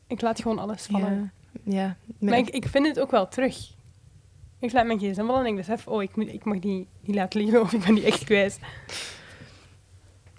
[0.08, 1.32] Ik laat gewoon alles vallen.
[1.64, 1.98] Ja, ja.
[2.20, 3.76] Maar ik, ik vind het ook wel terug.
[4.60, 7.16] Ik laat mijn gsm vallen en ik besef, oh, ik, moet, ik mag die niet
[7.16, 8.60] laten liggen of ik ben die echt kwijt.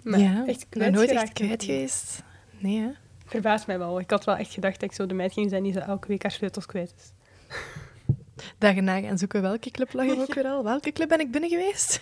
[0.03, 2.23] Maar ja, echt ik ben nooit echt kwijt geweest.
[2.57, 2.89] Nee, hè?
[3.25, 3.99] Verbaast mij wel.
[3.99, 6.07] Ik had wel echt gedacht dat ik zo de meid ging zijn die zo elke
[6.07, 7.11] week haar sleutels kwijt is.
[8.57, 10.63] Dagen na gaan zoeken welke club lag er ook weer al.
[10.63, 12.01] Welke club ben ik binnen geweest?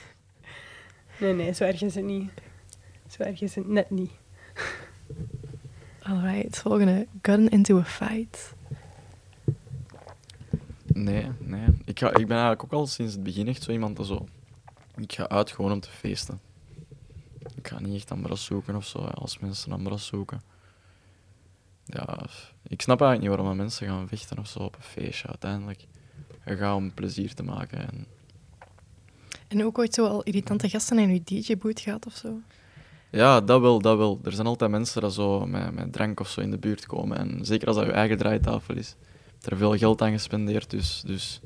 [1.19, 2.31] Nee, nee, zo erg is het niet.
[3.07, 4.11] Zo erg is het net niet.
[6.09, 7.07] Alright, volgende.
[7.21, 8.53] Gun into a fight.
[10.85, 11.67] Nee, nee.
[11.85, 14.25] Ik, ga, ik ben eigenlijk ook al sinds het begin echt zo iemand dat zo...
[14.95, 16.39] Ik ga uit gewoon om te feesten.
[17.55, 20.41] Ik ga niet echt ambras zoeken of zo, als mensen ambras zoeken.
[21.85, 22.25] Ja,
[22.67, 25.85] ik snap eigenlijk niet waarom mensen gaan vechten of zo op een feestje uiteindelijk.
[26.45, 27.79] Je gaat om plezier te maken.
[27.79, 28.07] En
[29.47, 32.39] En ook ooit zo al irritante gasten in uw DJ-boot gehad of zo?
[33.09, 34.19] Ja, dat wel, dat wel.
[34.23, 37.17] Er zijn altijd mensen die zo met, met drank of zo in de buurt komen.
[37.17, 38.95] En zeker als dat je eigen draaitafel is.
[39.41, 41.41] Er veel geld aan gespendeerd, dus, dus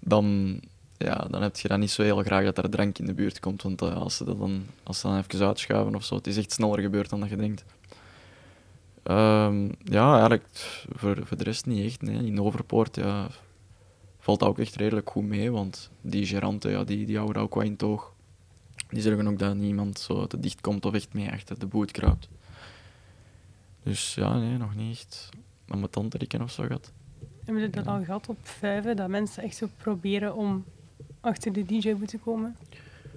[0.00, 0.60] dan,
[0.96, 3.40] ja, dan heb je dat niet zo heel graag dat er drank in de buurt
[3.40, 3.62] komt.
[3.62, 6.36] Want eh, als, ze dat dan, als ze dan even uitschuiven of zo, het is
[6.36, 7.64] echt sneller gebeurd dan dat je denkt.
[9.02, 10.46] Ehm, ja, eigenlijk
[10.92, 12.02] voor, voor de rest niet echt.
[12.02, 12.26] Nee.
[12.26, 13.28] In Overpoort ja,
[14.18, 17.54] valt dat ook echt redelijk goed mee, want die geranten ja, die, die houden ook
[17.54, 18.12] wel in toog.
[18.88, 21.90] Die zorgen ook dat niemand zo te dicht komt of echt mee achter de boot
[21.90, 22.28] kruipt.
[23.82, 25.28] Dus ja, nee, nog niet echt
[25.68, 26.92] aan mijn tante rikken of zo gehad.
[27.44, 28.96] Hebben we dat al gehad op vijven?
[28.96, 30.64] Dat mensen echt zo proberen om
[31.20, 32.56] achter de DJ te komen?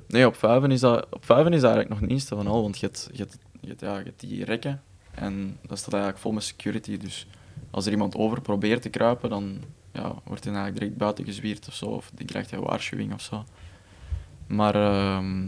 [0.07, 2.79] Nee, op vijven is dat, op vijven is dat eigenlijk nog minste van al, want
[2.79, 6.21] je hebt, je hebt, je hebt, ja, je hebt die rekken en dat staat eigenlijk
[6.21, 6.97] vol met security.
[6.97, 7.27] Dus
[7.71, 9.59] als er iemand over probeert te kruipen, dan
[9.91, 13.21] ja, wordt hij eigenlijk direct buiten gezwierd of zo, of die krijgt een waarschuwing of
[13.21, 13.45] zo.
[14.49, 15.47] Maar ehm,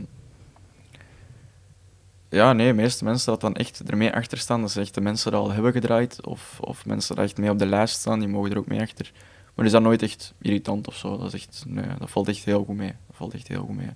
[2.30, 5.02] ja, nee, de meeste mensen dat dan echt ermee achter staan, dat zijn echt de
[5.02, 8.20] mensen die al hebben gedraaid, of, of mensen die echt mee op de lijst staan,
[8.20, 9.12] die mogen er ook mee achter.
[9.56, 11.18] Maar is dat nooit echt irritant of zo.
[11.18, 12.94] Dat, is echt, nee, dat valt echt heel goed mee.
[13.12, 13.90] Valt echt heel goed mee.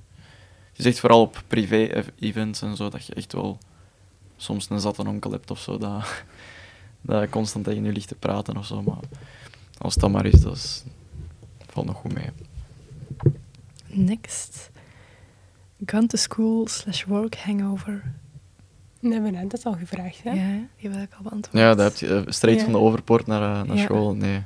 [0.74, 3.58] Je zegt vooral op privé-events en zo, dat je echt wel
[4.38, 6.24] soms een zatte onkel hebt of zo, dat,
[7.02, 8.82] dat constant tegen je ligt te praten of zo.
[8.82, 9.00] Maar
[9.78, 10.84] als dat maar is, dat is,
[11.68, 12.30] valt nog goed mee.
[13.88, 14.74] Next.
[15.86, 18.14] Gun to school slash work hangover.
[19.02, 20.32] Dat hebben we net dat al gevraagd, hè?
[20.32, 21.58] Ja, die wil ik al beantwoord.
[21.64, 22.32] Ja, dat heb je.
[22.32, 22.72] straight Ja.
[22.72, 23.84] van de overpoort naar, eh, naar Ja.
[23.84, 24.44] school, nee.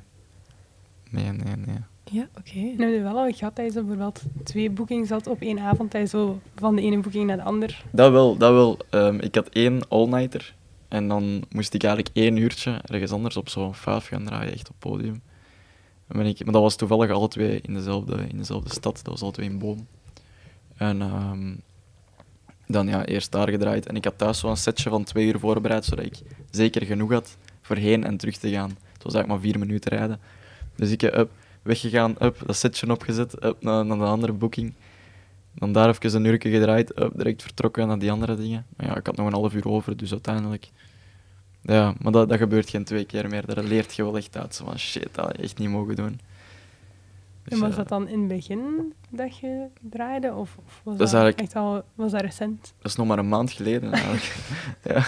[1.12, 1.76] Nee, nee, nee.
[2.12, 2.52] Ja, oké.
[2.60, 5.60] En hebben we wel al gehad dat je zo bijvoorbeeld twee boekings had op één
[5.60, 7.84] avond, dat je zo van de ene boeking naar de ander...
[7.92, 8.78] Dat wel, dat wel.
[8.90, 10.56] Ehm, ik had één all-nighter.
[10.88, 14.70] En dan moest ik eigenlijk één uurtje ergens anders op zo'n vijf gaan draaien, echt
[14.70, 15.22] op podium.
[16.08, 18.96] En ben ik, maar dat was toevallig alle twee in dezelfde, in dezelfde stad.
[18.96, 19.88] Dat was alle twee in Boom.
[20.80, 21.56] En ehm,
[22.68, 23.86] dan ja, eerst daar gedraaid.
[23.86, 27.38] En ik had thuis zo'n setje van twee uur voorbereid, zodat ik zeker genoeg had
[27.62, 28.70] voor heen en terug te gaan.
[28.70, 30.20] Het was eigenlijk maar vier minuten rijden.
[30.76, 31.30] Dus ik heb
[31.62, 34.74] weggegaan, up, dat setje opgezet, up, naar, naar de andere boeking.
[35.56, 38.66] Dan daar even een uurtje gedraaid, direct vertrokken naar die andere dingen.
[38.78, 40.70] Maar ja, ik had nog een half uur over, dus uiteindelijk...
[41.62, 43.46] Ja, maar dat, dat gebeurt geen twee keer meer.
[43.46, 44.56] Daar leert je wel echt uit.
[44.56, 46.20] Zo van, shit, dat had je echt niet mogen doen.
[47.50, 50.34] Dus, en was ja, dat dan in het begin dat je draaide?
[50.34, 52.74] Of, of was Dat is echt al was dat recent?
[52.78, 54.36] Dat is nog maar een maand geleden eigenlijk.
[54.94, 55.06] ja.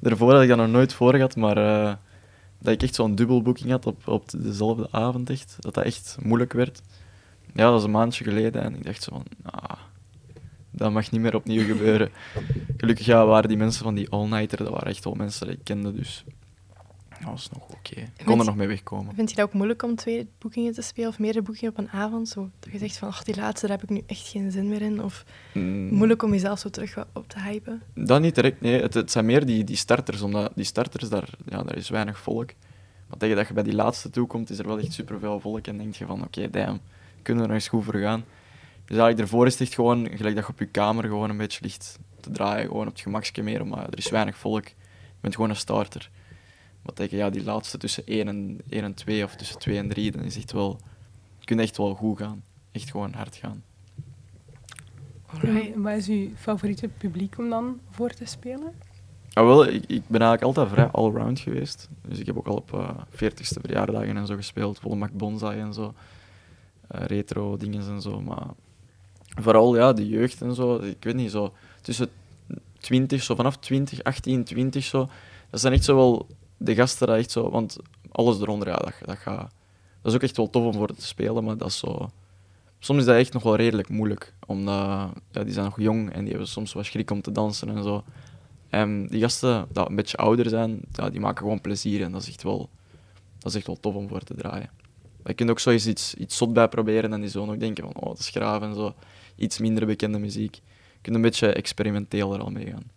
[0.00, 1.94] Daarvoor had ik dat nog nooit voor gehad, maar eh,
[2.58, 6.52] dat ik echt zo'n dubbelboeking had op, op dezelfde avond echt, dat dat echt moeilijk
[6.52, 6.82] werd.
[7.54, 9.78] Ja, dat was een maandje geleden en ik dacht zo van, ah,
[10.70, 12.10] dat mag niet meer opnieuw gebeuren.
[12.76, 15.64] Gelukkig ja, waren die mensen van die all-nighter, dat waren echt wel mensen die ik
[15.64, 16.24] kende, dus
[17.24, 18.00] dat was nog oké.
[18.00, 19.14] Ik kon er nog mee wegkomen.
[19.14, 21.90] Vind je dat ook moeilijk om twee boekingen te spelen of meerdere boekingen op een
[21.90, 22.28] avond?
[22.28, 24.68] Zo, dat je zegt van, ach, die laatste, daar heb ik nu echt geen zin
[24.68, 25.02] meer in.
[25.02, 25.94] Of Mm.
[25.94, 27.82] moeilijk om jezelf zo terug op te hypen.
[27.94, 28.80] Dat niet direct, nee.
[28.82, 32.18] Het, het zijn meer die, die starters, omdat die starters, daar, ja, daar is weinig
[32.18, 32.50] volk.
[33.08, 35.66] Maar tegen dat je bij die laatste toe komt, is er wel echt superveel volk
[35.66, 36.80] en denk je van, oké, damn,
[37.22, 38.24] kunnen we er nog eens goed voor gaan.
[38.84, 41.36] Dus eigenlijk daarvoor is het echt gewoon, gelijk dat je op je kamer gewoon een
[41.36, 44.64] beetje ligt te draaien, gewoon op het gemakje meer, maar er is weinig volk.
[44.66, 44.74] Je
[45.20, 46.10] bent gewoon een starter.
[46.84, 49.88] Maar tegen ja, die laatste tussen 1 en, 1 en 2 of tussen 2 en
[49.88, 50.80] 3, dan is echt wel,
[51.38, 52.42] je kunt echt wel goed gaan.
[52.72, 53.62] Echt gewoon hard gaan.
[55.42, 58.72] En Wat is uw favoriete publiek om dan voor te spelen?
[59.32, 61.88] Ah, wel, ik, ik ben eigenlijk altijd vrij allround geweest.
[62.08, 65.60] Dus ik heb ook al op eh 40ste verjaardagen en zo gespeeld, volle Mac Bonsai
[65.60, 65.94] en zo.
[66.88, 68.20] Eh, retro dingen en zo.
[68.20, 68.46] Maar
[69.28, 70.76] vooral ja, de jeugd en zo.
[70.76, 72.08] Ik weet niet, zo tussen
[72.78, 75.08] 20, zo vanaf 20, 18, 20 zo.
[75.50, 77.50] Dat zijn echt zo wel de gasten dat echt zo.
[77.50, 77.76] Want
[78.10, 79.52] alles eronder, ja, dat, dat gaat.
[80.02, 82.10] Dat is ook echt wel tof om voor te spelen, maar dat is zo.
[82.78, 86.20] Soms is dat echt nog wel redelijk moeilijk, omdat ja, die zijn nog jong en
[86.20, 88.04] die hebben soms wat schrik om te dansen en zo.
[88.68, 92.02] En die gasten die een beetje ouder zijn, ja, die maken gewoon plezier.
[92.02, 92.68] En dat is echt wel,
[93.38, 94.70] dat is echt wel tof om voor te draaien.
[95.24, 97.84] Je kunt ook zo eens iets, iets zot bij proberen en die zullen ook denken
[97.84, 98.94] van, oh, dat is graaf en zo.
[99.36, 100.54] Iets minder bekende muziek.
[100.54, 102.90] Je kunt een beetje experimenteel er al mee gaan.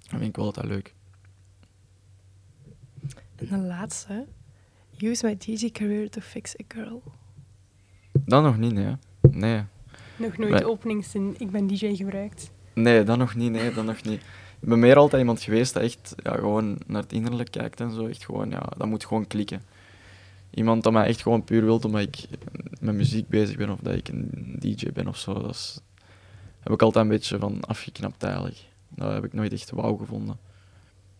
[0.00, 0.94] Dat vind ik wel altijd leuk.
[3.36, 4.26] En de laatste.
[4.98, 7.02] Use my DJ career to fix a girl.
[8.12, 8.96] Dat nog niet, nee.
[9.30, 9.62] Nee,
[10.16, 12.50] Nog nooit Wij- de openingszin, ik ben DJ gebruikt.
[12.74, 14.20] nee dat nog niet, nee, dat nog niet.
[14.60, 17.90] Ik ben meer altijd iemand geweest dat echt ja, gewoon naar het innerlijk kijkt en
[17.92, 18.06] zo.
[18.06, 19.62] Echt gewoon, ja, dat moet gewoon klikken.
[20.50, 22.26] Iemand dat mij echt gewoon puur wilt omdat ik
[22.80, 25.32] met muziek bezig ben of dat ik een DJ ben of zo.
[25.34, 25.80] Dat is,
[26.60, 28.56] heb ik altijd een beetje van afgeknapt eigenlijk.
[28.88, 30.38] Dat heb ik nooit echt wauw gevonden.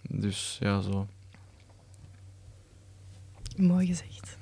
[0.08, 1.06] Dus ja, zo.
[3.56, 4.38] Mooi gezegd.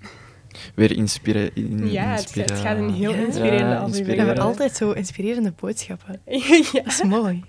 [0.75, 3.17] Weer inspire in, Ja, het, inspira- het gaat een heel Ja.
[3.25, 6.21] inspirerende Ja, aflevering We hebben altijd zo inspirerende boodschappen.
[6.25, 6.63] ja.
[6.73, 7.45] Dat is mooi.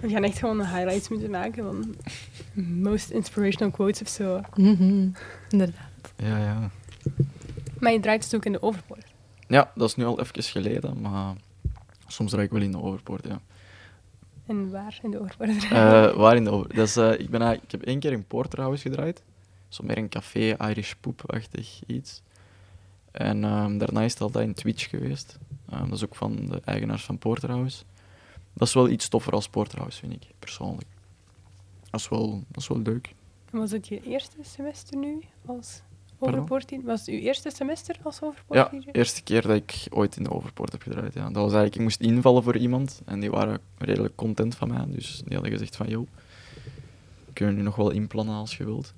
[0.00, 1.94] We gaan echt gewoon highlights moeten maken van
[2.82, 4.40] most inspirational quotes of zo.
[4.54, 5.08] Mhm.
[5.48, 6.12] Inderdaad.
[6.16, 6.70] Ja, ja.
[7.78, 9.04] Maar je draait het ook in de overpoort.
[9.48, 11.34] Ja, dat is nu al even geleden, maar
[12.06, 13.40] soms draai ik wel in de overpoort, ja.
[14.46, 15.64] En waar in de overpoort?
[15.70, 16.74] Eh, waar in de over...
[16.74, 19.22] Dat is, eh, ik, ben, ik heb één keer in Porterhouse gedraaid.
[19.68, 22.22] Zo meer een café, Irish poep-achtig iets.
[23.10, 25.38] En ehm, daarna is het altijd in Twitch geweest.
[25.70, 27.82] Ehm, dat is ook van de eigenaars van Porterhouse.
[28.52, 30.86] Dat is wel iets toffer als Porterhouse, vind ik, persoonlijk.
[31.90, 33.14] Dat is wel, dat is wel leuk.
[33.50, 35.82] Was het je eerste semester nu als
[36.18, 36.82] overpoort?
[36.84, 38.70] Was het uw eerste semester als Ja, overpoort?
[38.70, 38.88] DJ?
[38.92, 41.14] eerste keer dat ik ooit in de overpoort heb gedraaid.
[41.14, 41.24] Ja.
[41.24, 44.84] Dat was eigenlijk, ik moest invallen voor iemand en die waren redelijk content van mij.
[44.88, 46.06] Dus die hadden gezegd van, joh,
[47.32, 48.94] kun je nu nog wel inplannen als je wilt.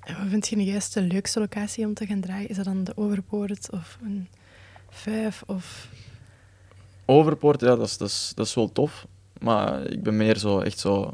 [0.00, 2.48] En wat vind je nu juist de leukste locatie om te gaan draaien?
[2.48, 4.28] Is dat dan de Overpoort of een
[4.88, 5.42] vijf?
[5.46, 5.88] Of...
[7.04, 9.06] Overpoort, ja, dat is, dat, is, dat is wel tof.
[9.40, 11.12] Maar ik ben meer zo, echt zo...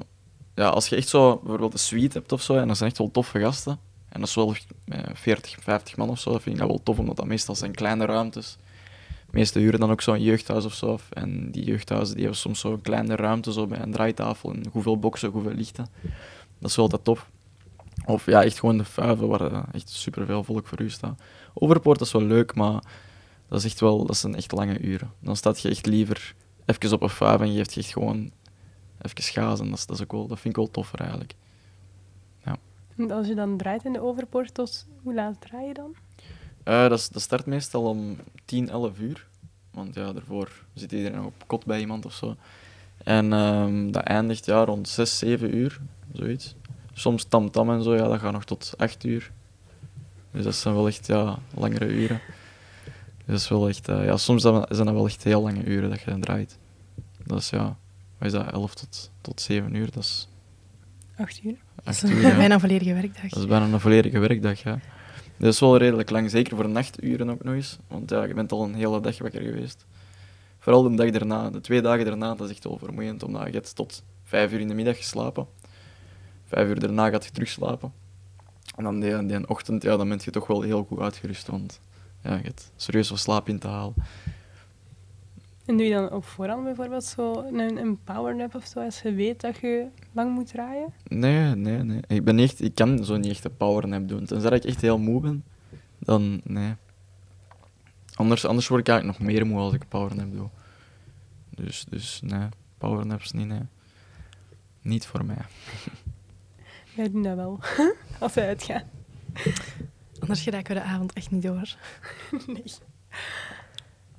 [0.54, 2.98] Ja, als je echt zo bijvoorbeeld een suite hebt of zo, en dat zijn echt
[2.98, 6.58] wel toffe gasten, en dat is wel eh, 40, 50 man of zo, vind ik
[6.58, 8.56] dat wel tof, omdat dat meestal zijn kleine ruimtes.
[9.26, 10.98] De meeste huren dan ook zo'n jeugdhuis of zo.
[11.10, 14.98] En die jeugdhuizen die hebben soms zo'n kleine ruimte zo bij een draaitafel en hoeveel
[14.98, 15.86] boksen, hoeveel lichten.
[16.58, 17.30] Dat is wel altijd tof.
[18.04, 21.22] Of ja, echt gewoon de vuiven waar eh, echt superveel volk voor u staat.
[21.54, 22.82] Overpoort is wel leuk, maar
[23.48, 25.12] dat, is echt wel, dat zijn echt lange uren.
[25.20, 26.34] Dan staat je echt liever
[26.66, 28.30] even op een vuif en je geeft je echt gewoon
[28.98, 29.70] even gazen.
[29.70, 31.34] Dat, is, dat, is ook wel, dat vind ik wel toffer eigenlijk.
[32.96, 35.94] En als je dan draait in de overpoort, tot hoe laat draai je dan?
[36.64, 39.26] Eh, dat, dat start meestal om 10, 11 uur.
[39.70, 42.36] Want ja, daarvoor zit iedereen nog op kot bij iemand of zo.
[43.04, 45.80] En ehm, dat eindigt ja, rond 6, 7 uur,
[46.12, 46.54] zoiets.
[46.98, 49.30] Soms tam-tam en zo, ja, dat gaat nog tot 8 uur.
[50.30, 52.20] Dus dat zijn wel echt ja, langere uren.
[53.16, 55.90] Dus dat is wel echt, eh, ja, soms zijn dat wel echt heel lange uren
[55.90, 56.58] dat je dan draait.
[57.24, 57.76] Dat is ja,
[58.18, 60.28] wat is dat, 11 tot, tot 7 uur, dat is
[61.16, 61.56] Acht uur.
[61.84, 62.22] 8 Dat is uur.
[62.22, 62.36] ja.
[62.36, 63.30] bijna een volledige werkdag.
[63.30, 64.78] Dat is bijna een volledige werkdag, ja.
[65.36, 67.78] Dat is wel redelijk lang, zeker voor nachturen ook nog eens.
[67.88, 69.86] Want ja, je bent al een hele dag wakker geweest.
[70.58, 73.50] Vooral de dag daarna, de twee dagen daarna, dat is echt wel vermoeiend, omdat je
[73.52, 75.46] hebt tot vijf uur in de middag geslapen.
[76.46, 77.92] Vijf uur daarna gaat je terug slapen.
[78.76, 81.80] En dan die, die ochtend, ja, dan ben je toch wel heel goed uitgerust, want
[82.22, 83.94] ja, je hebt serieus wat slaap in te halen.
[85.66, 89.12] En doe je dan op voorhand bijvoorbeeld zo een, een powernap of zo, als je
[89.12, 90.92] weet dat je lang moet draaien?
[91.08, 92.00] Nee, nee, nee.
[92.06, 94.24] Ik, ben echt, ik kan zo niet echt een powernap doen.
[94.24, 95.44] Tenzij ik echt heel moe ben,
[95.98, 96.74] dan nee.
[98.14, 100.48] Anders, anders word ik eigenlijk nog meer moe als ik een powernap doe.
[101.50, 103.62] Dus, dus nee, powernaps niet, nee.
[104.82, 105.44] Niet voor mij.
[106.96, 107.60] Wij doen dat wel,
[108.20, 108.82] als we uitgaan.
[110.20, 111.74] Anders geraken we de avond echt niet door.
[112.46, 112.62] Nee.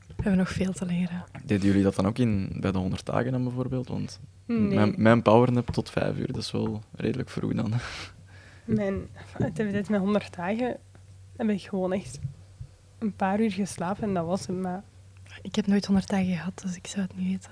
[0.08, 1.24] We hebben nog veel te leren.
[1.46, 3.88] Deden jullie dat dan ook in, bij de 100 dagen dan bijvoorbeeld?
[3.88, 4.60] Want Nee.
[4.60, 7.74] mijn, mijn powernap tot 5 uur, dat is wel redelijk vroeg dan.
[8.66, 9.08] Mijn,
[9.40, 10.78] met 100 dagen
[11.38, 12.20] heb ik gewoon echt
[13.00, 14.58] een paar uur geslapen en dat was het.
[14.58, 14.84] Maar
[15.42, 17.52] Ik heb nooit 100 dagen gehad, dus ik zou het niet weten.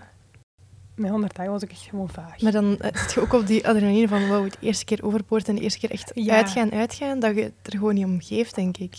[0.96, 2.42] Met 100 dagen was ik echt gewoon vaag.
[2.42, 5.48] Maar dan eh, zit je ook op die adrenaline van wow, de eerste keer overpoort
[5.48, 6.36] en de eerste keer echt Ja.
[6.36, 8.96] uitgaan, uitgaan, dat je het er gewoon niet om geeft, denk ik.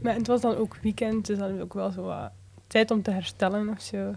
[0.00, 2.30] Maar het was dan ook weekend, dus dan is ook wel zo wat
[2.66, 4.14] tijd om te herstellen of zo.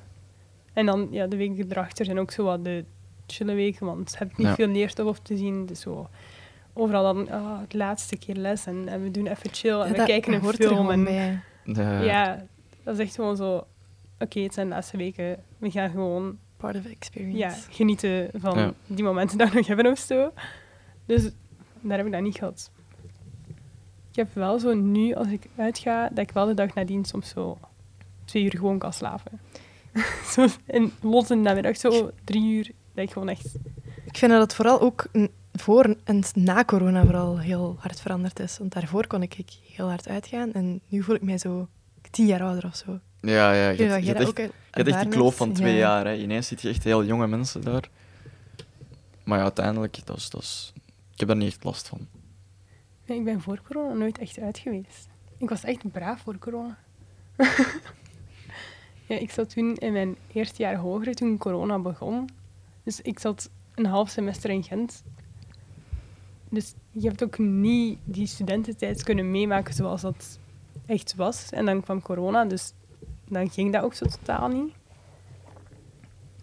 [0.74, 2.86] En dan, ja, de weken erachter zijn ook zo wat de
[3.28, 4.56] chille weken, want je hebt niet Ja.
[4.56, 5.66] veel leerstof te zien.
[5.66, 6.10] Dus zo
[6.74, 10.00] overal dan, ah, het laatste keer les en, en we doen even chill en Ja,
[10.00, 10.90] we kijken een film.
[10.92, 11.04] En.
[11.66, 12.46] De- Ja,
[12.84, 13.66] dat is echt gewoon zo,
[14.20, 17.38] oké, het zijn de laatste weken, we gaan gewoon Part of the experience.
[17.38, 18.74] ja, genieten van Ja.
[18.88, 20.32] die momenten dat we nog hebben of zo.
[21.06, 21.30] Dus
[21.82, 22.72] daar heb ik dat niet gehad.
[24.10, 27.30] Ik heb wel zo nu, als ik uitga, dat ik wel de dag nadien soms
[27.30, 27.58] zo
[28.26, 29.40] twee uur gewoon kan slapen.
[30.34, 33.56] zo in losse namiddag, zo drie uur Dat ik gewoon echt...
[34.06, 35.08] Ik vind dat het vooral ook
[35.54, 38.58] voor en na corona vooral heel hard veranderd is.
[38.58, 41.68] Want daarvoor kon ik ik heel hard uitgaan en nu voel ik mij zo
[42.12, 43.00] tien jaar ouder of zo.
[43.22, 43.70] Ja, ja.
[43.70, 45.80] Je, hebt- je echt, je hebt echt die kloof van twee Ja.
[45.80, 46.06] jaar.
[46.06, 46.16] Hè.
[46.16, 47.90] Ineens zit je echt heel jonge mensen daar.
[49.24, 50.74] Maar ja, uiteindelijk, dat is, dat is,
[51.14, 52.08] ik heb daar niet echt last van.
[53.06, 55.08] Nee, Ik ben voor corona nooit echt uit geweest.
[55.38, 56.78] Ik was echt braaf voor corona.
[59.08, 62.30] ja, ik zat toen in mijn eerste jaar hoger toen corona begon.
[62.84, 65.04] Dus ik zat een half semester in Gent.
[66.50, 70.40] Dus je hebt ook niet die studententijd kunnen meemaken zoals dat
[70.86, 71.50] echt was.
[71.52, 72.74] En dan kwam corona, dus
[73.34, 74.74] dan ging dat ook zo totaal niet.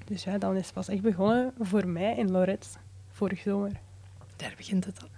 [0.04, 2.68] Dus ja, dan is het pas echt begonnen voor mij in Lorette,
[3.08, 3.72] vorig zomer.
[4.36, 5.08] Daar begint het al.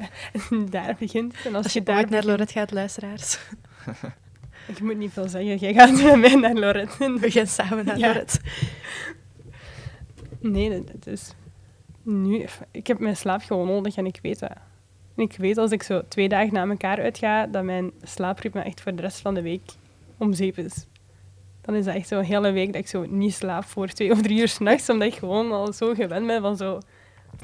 [0.70, 1.46] Daar begint het.
[1.46, 3.38] En als, Als je je daar ooit naar Lorette gaat, luisteraars.
[4.68, 7.12] Ik moet niet veel zeggen, jij gaat met mij naar Lorette.
[7.20, 8.06] We gaan samen naar Ja.
[8.06, 8.40] Lorette.
[10.40, 11.32] Nee, dat dat is...
[12.02, 14.50] Nu, ik heb mijn slaap gewoon nodig en ik weet dat.
[15.16, 18.80] En ik weet als ik zo twee dagen na elkaar uitga, dat mijn slaapritme echt
[18.80, 19.70] voor de rest van de week
[20.16, 20.86] om zeep is.
[21.66, 24.22] Dan is dat echt zo'n hele week dat ik zo niet slaap voor twee of
[24.22, 26.78] drie uur s'nachts, omdat ik gewoon al zo gewend ben van zo...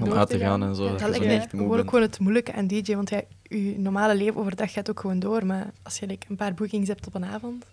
[0.00, 0.68] Om uit te gaan gaan.
[0.68, 0.84] en zo.
[0.84, 3.74] Ja, dat Dat lijkt mij gewoon ook gewoon het moeilijke aan DJ, want ja, je
[3.78, 7.06] normale leven overdag gaat ook gewoon door, maar als je like, een paar boekings hebt
[7.06, 7.64] op een avond...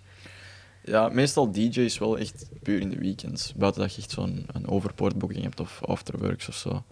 [0.83, 3.53] Ja, meestal DJ is wel echt puur in de weekends.
[3.53, 6.83] Buiten dat je echt zo'n een overpoortboeking hebt of afterworks of zo.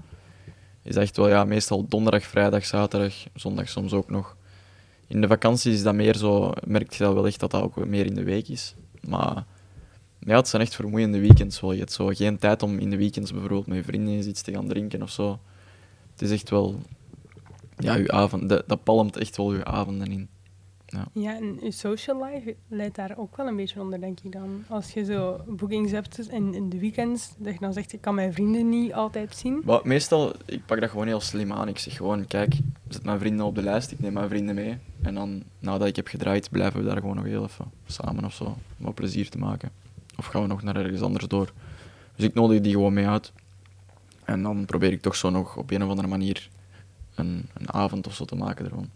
[0.84, 4.36] Is echt wel, ja, meestal donderdag, vrijdag, zaterdag, zondag soms ook nog.
[5.08, 7.86] In de vakanties is dat meer zo, merk je dat wel echt dat dat ook
[7.86, 8.76] meer in de week is.
[9.08, 9.46] Maar
[10.20, 11.60] ja, het zijn echt vermoeiende weekends.
[11.60, 14.41] Je hebt zo geen tijd om in de weekends bijvoorbeeld met je vrienden eens iets
[14.41, 15.39] te gaan drinken of zo.
[16.12, 16.82] Het is echt wel,
[17.78, 20.30] ja, je avond, dat, dat palmt echt wel je avonden in.
[21.13, 24.63] Ja, en je social life leidt daar ook wel een beetje onder, denk ik dan.
[24.67, 28.15] Als je zo boekings hebt en in de weekends, dat je dan zegt, ik kan
[28.15, 29.62] mijn vrienden niet altijd zien.
[29.65, 31.67] Maar meestal, ik pak dat gewoon heel slim aan.
[31.67, 32.56] Ik zeg gewoon, kijk,
[32.89, 34.78] zet mijn vrienden op de lijst, ik neem mijn vrienden mee.
[35.02, 38.34] En dan, nadat ik heb gedraaid, blijven we daar gewoon nog heel even samen of
[38.34, 39.71] zo, om wat plezier te maken.
[40.17, 41.54] Of gaan we nog naar ergens anders door.
[42.15, 43.32] Dus ik nodig die gewoon mee uit.
[44.23, 46.50] En dan probeer ik toch zo nog op een of andere manier
[47.15, 48.89] een, een avond of zo te maken ervan.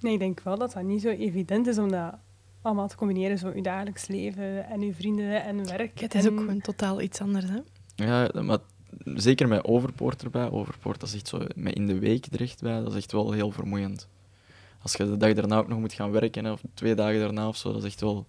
[0.00, 2.14] Nee, ik denk wel dat dat niet zo evident is om dat
[2.62, 5.98] allemaal te combineren, zo je dagelijks leven en je vrienden en werk.
[5.98, 7.58] Ja, het is ook gewoon totaal iets anders, hè.
[7.94, 8.58] Ja, maar
[9.04, 10.50] zeker met Overpoort erbij.
[10.50, 12.80] Overpoort, dat is echt zo met in de week er echt bij.
[12.80, 14.08] Dat is echt wel heel vermoeiend.
[14.82, 17.56] Als je de dag daarna ook nog moet gaan werken, of twee dagen daarna of
[17.56, 18.26] zo, dat is echt wel...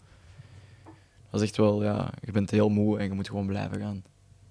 [1.29, 4.03] Dat is echt wel, ja, je bent heel moe en je moet gewoon blijven gaan.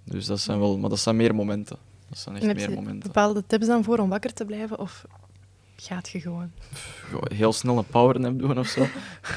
[0.04, 0.78] Dus dat zijn wel...
[0.78, 1.76] Maar dat zijn meer momenten.
[2.09, 3.00] Dat zijn echt meer momenten.
[3.00, 5.07] bepaalde tips dan voor om wakker te blijven, of
[5.83, 6.51] gaat je gewoon?
[7.35, 8.87] Heel snel een powernap doen of zo.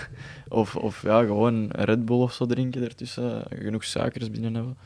[0.61, 3.43] of, of ja, gewoon een Red Bull of zo drinken ertussen.
[3.49, 4.77] Genoeg suikers binnen hebben.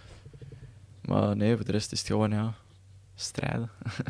[1.02, 2.54] Maar nee, voor de rest is het gewoon, ja,
[3.16, 3.70] strijden.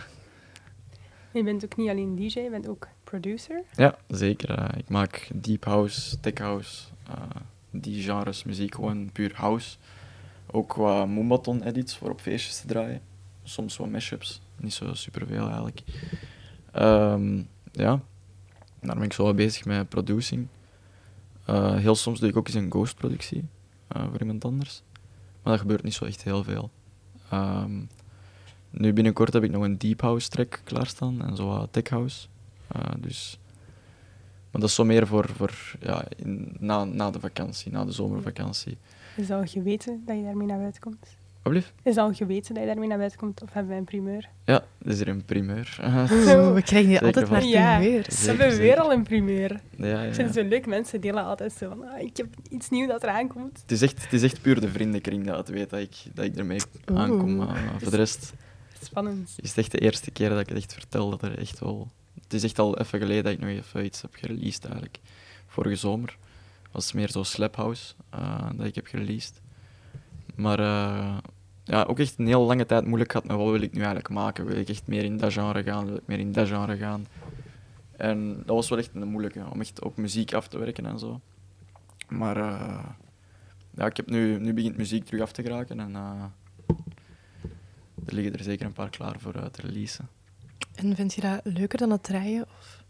[1.34, 3.63] Je bent ook niet alleen DJ, je bent ook producer.
[3.75, 4.49] Ja, zeker.
[4.49, 9.77] eh, ik maak deep house, tech house, eh, die genres muziek, gewoon puur house.
[10.51, 13.01] Ook qua Moombaton edits voor op feestjes te draaien.
[13.43, 15.81] Soms wat mashups, niet zo superveel eigenlijk.
[16.75, 17.99] Ehm, ja,
[18.79, 20.47] daar ben ik zo wel bezig met producing.
[21.45, 23.43] Eh, heel soms doe ik ook eens een ghost-productie
[23.88, 24.83] eh, voor iemand anders.
[25.43, 26.69] Maar dat gebeurt niet zo echt heel veel.
[27.29, 27.81] Ehm,
[28.69, 32.27] nu binnenkort heb ik nog een deep house track klaarstaan en zo wat tech house.
[32.67, 33.39] Eh, dus,
[34.51, 37.91] maar dat is zo meer voor, voor ja, in, na, na de vakantie, na de
[37.91, 38.77] zomervakantie.
[39.15, 41.17] Het al geweten dat je daarmee naar buiten komt?
[41.45, 41.73] Alblieft?
[41.84, 43.41] Is het al geweten dat je daarmee naar buiten komt?
[43.41, 44.29] Of hebben wij een primeur?
[44.45, 45.77] Ja, is er een primeur.
[45.84, 47.77] Oeh, we krijgen hier altijd maar Ja.
[47.77, 48.08] primeurs.
[48.08, 49.60] We Zeker, hebben weer al een primeur.
[49.77, 50.34] ja, ja, Het zijn ja.
[50.34, 53.60] zo leuk, mensen delen altijd zo van, ah, ik heb iets nieuws dat eraan komt.
[53.62, 56.25] Het, is echt, het is echt puur de vriendenkring dat het weet dat ik, dat
[56.25, 57.36] ik ermee aankom.
[57.36, 58.34] Maar voor de rest
[58.81, 59.34] Spannend.
[59.41, 61.10] is het echt de eerste keer dat ik het echt vertel.
[61.10, 61.88] Dat er echt wel...
[62.23, 64.99] Het is echt al even geleden dat ik nog even iets heb gereleased eigenlijk.
[65.47, 66.17] Vorige zomer
[66.71, 69.41] was het meer zo Slap House eh, dat ik heb gereleased.
[70.36, 71.17] Maar eh,
[71.66, 74.09] ja, ook echt een heel lange tijd moeilijk gehad met wat wil ik nu eigenlijk
[74.09, 74.45] maken.
[74.45, 75.86] Wil ik echt meer in dat genre gaan?
[75.86, 77.07] Wil ik meer in dat genre gaan?
[77.97, 80.99] En dat was wel echt een moeilijke, om echt ook muziek af te werken en
[80.99, 81.22] zo.
[82.07, 82.86] Maar eh,
[83.76, 86.24] ja, ik heb nu, nu begint muziek terug af te geraken en eh,
[88.05, 90.09] er liggen er zeker een paar klaar voor uit te releasen.
[90.76, 92.43] En vind je dat leuker dan het draaien?
[92.57, 92.84] Of?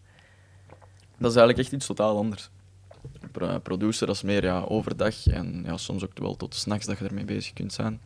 [1.18, 2.50] Dat is eigenlijk echt iets totaal anders.
[3.32, 6.98] Pro- producer, dat is meer ja, overdag en ja, soms ook wel tot s'nachts dat
[6.98, 8.02] je ermee bezig kunt zijn.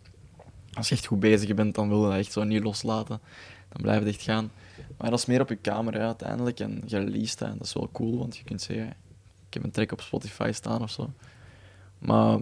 [0.80, 3.20] Als je echt goed bezig bent, dan wil je dat echt zo niet loslaten.
[3.70, 4.52] Dan blijft het echt gaan.
[4.98, 7.90] Maar dat is meer op je kamer uiteindelijk en je released dat dat is wel
[7.92, 8.88] cool, want je kunt zeggen,
[9.48, 11.12] ik heb een track op Spotify staan of zo.
[12.00, 12.40] Maar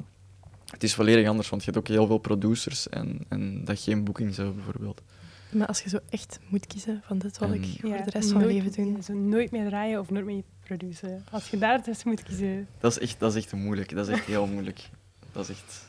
[0.66, 4.04] het is volledig anders, want je hebt ook heel veel producers en, en dat geen
[4.04, 5.02] boekings hebben, bijvoorbeeld.
[5.50, 8.32] Maar als je zo echt moet kiezen van dit wil ik voor Ja, de rest
[8.32, 8.96] van mijn leven doen.
[8.96, 11.24] ja, Zo nooit meer draaien of nooit meer produceren.
[11.32, 12.68] Als je daar tussen moet kiezen.
[12.80, 13.96] Dat is echt, dat is echt moeilijk.
[13.96, 14.90] Dat is echt heel moeilijk.
[15.32, 15.87] Dat is echt...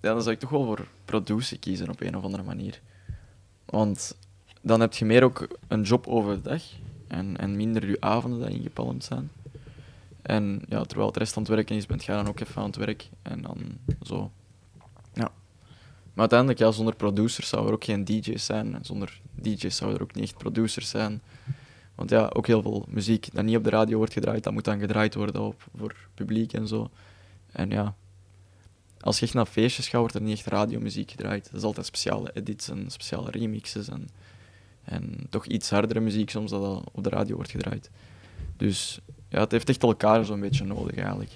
[0.00, 2.80] Ja, dan zou ik toch wel voor productie kiezen op een of andere manier.
[3.64, 4.16] Want
[4.60, 6.62] dan heb je meer ook een job overdag
[7.06, 9.30] en, en minder je avonden die ingepalmd zijn.
[10.22, 12.66] En ja, terwijl het rest aan het werken is, bent jij dan ook even aan
[12.66, 13.08] het werk.
[13.22, 13.58] En dan
[14.02, 14.30] zo.
[15.12, 15.30] Ja.
[16.12, 18.74] Maar uiteindelijk, ja, zonder producers zou er ook geen DJ's zijn.
[18.74, 21.22] En zonder DJ's zouden er ook niet echt producers zijn.
[21.94, 24.64] Want ja, ook heel veel muziek dat niet op de radio wordt gedraaid, dat moet
[24.64, 26.90] dan gedraaid worden op, voor publiek en zo.
[27.52, 27.94] En ja,
[29.08, 31.44] als je echt naar feestjes gaat, wordt er niet echt radiomuziek gedraaid.
[31.44, 34.08] Dat is altijd speciale edits en speciale remixes en,
[34.84, 37.90] en toch iets hardere muziek soms dat al op de radio wordt gedraaid.
[38.56, 41.30] Dus ja, het heeft echt elkaar zo'n beetje nodig eigenlijk.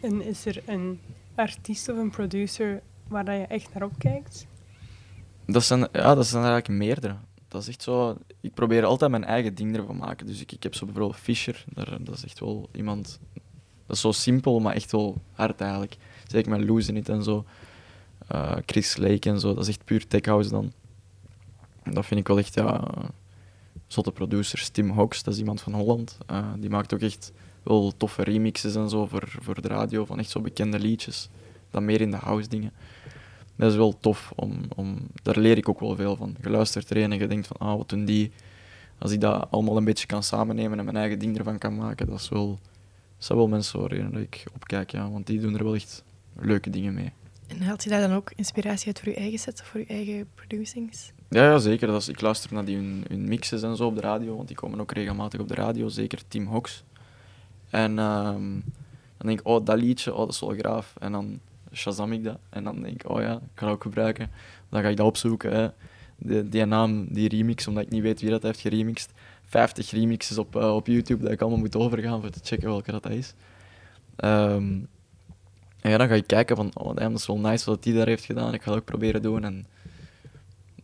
[0.00, 1.00] En is er een
[1.34, 4.46] artiest of een producer waar dat je echt naar opkijkt?
[5.46, 7.16] Dat zijn, ja, dat zijn er eigenlijk meerdere.
[7.48, 8.18] Dat is echt zo...
[8.40, 10.26] Ik probeer altijd mijn eigen ding ervan maken.
[10.26, 11.64] Dus ik, ik heb zo bijvoorbeeld Fisher.
[11.74, 13.20] Daar, dat is echt wel iemand...
[13.88, 15.96] Dat is zo simpel, maar echt wel hard eigenlijk.
[16.26, 17.44] Zeker met Losing It en zo.
[18.26, 19.54] Eh, Chris Lake en zo.
[19.54, 20.72] Dat is echt puur tech house dan.
[21.82, 22.90] Dat vind ik wel echt, ja...
[23.86, 24.68] Zotte producers.
[24.68, 26.18] Tim Hawks, dat is iemand van Holland.
[26.26, 27.32] Eh, die maakt ook echt
[27.62, 30.04] wel toffe remixes en zo voor, voor de radio.
[30.04, 31.28] Van echt zo bekende liedjes.
[31.70, 32.72] Dan meer in de house dingen
[33.58, 34.32] dat is wel tof.
[34.34, 36.36] Om, om, daar leer ik ook wel veel van.
[36.42, 38.32] Je luistert erin en je denkt van, ah, wat doen die?
[38.98, 42.06] Als ik dat allemaal een beetje kan samennemen en mijn eigen ding ervan kan maken,
[42.06, 42.58] dat is wel,
[43.18, 45.10] dat zijn wel mensen waar ik op kijk, ja.
[45.10, 46.04] Want die doen er wel echt
[46.36, 47.12] leuke dingen mee.
[47.46, 49.86] En haalt je daar dan ook inspiratie uit voor je eigen sets of voor je
[49.86, 51.12] eigen producings?
[51.28, 51.86] Ja, ja zeker.
[51.86, 54.48] Dat is, ik luister naar die hun, hun mixes en zo op de radio, want
[54.48, 55.88] die komen ook regelmatig op de radio.
[55.88, 56.84] Zeker Tim Hawks.
[57.70, 58.52] En ehm,
[59.16, 60.94] dan denk ik, oh, dat liedje, oh, dat is wel graaf.
[60.98, 61.40] En dan
[61.72, 62.38] shazam ik dat.
[62.50, 64.30] En dan denk ik, oh ja, ik kan dat ook gebruiken.
[64.68, 65.52] Dan ga ik dat opzoeken.
[65.52, 65.68] Hè.
[66.16, 69.10] Die, die naam, die remix, omdat ik niet weet wie dat heeft geremixed.
[69.48, 72.90] 50 remixes op, eh, op YouTube dat ik allemaal moet overgaan voor te checken welke
[72.90, 73.34] dat is.
[74.16, 74.80] Ehm,
[75.80, 78.06] en ja, dan ga ik kijken van, oh dat is wel nice wat hij daar
[78.06, 78.54] heeft gedaan.
[78.54, 79.44] Ik ga dat ook proberen doen.
[79.44, 79.66] En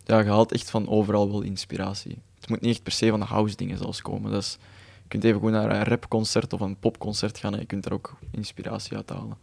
[0.04, 2.18] ja, je haalt echt van overal wel inspiratie.
[2.40, 4.30] Het moet niet echt per se van de house dingen zelfs komen.
[4.30, 4.58] Dus
[5.02, 7.92] je kunt even goed naar een rapconcert of een popconcert gaan en je kunt daar
[7.92, 9.36] ook inspiratie uit halen.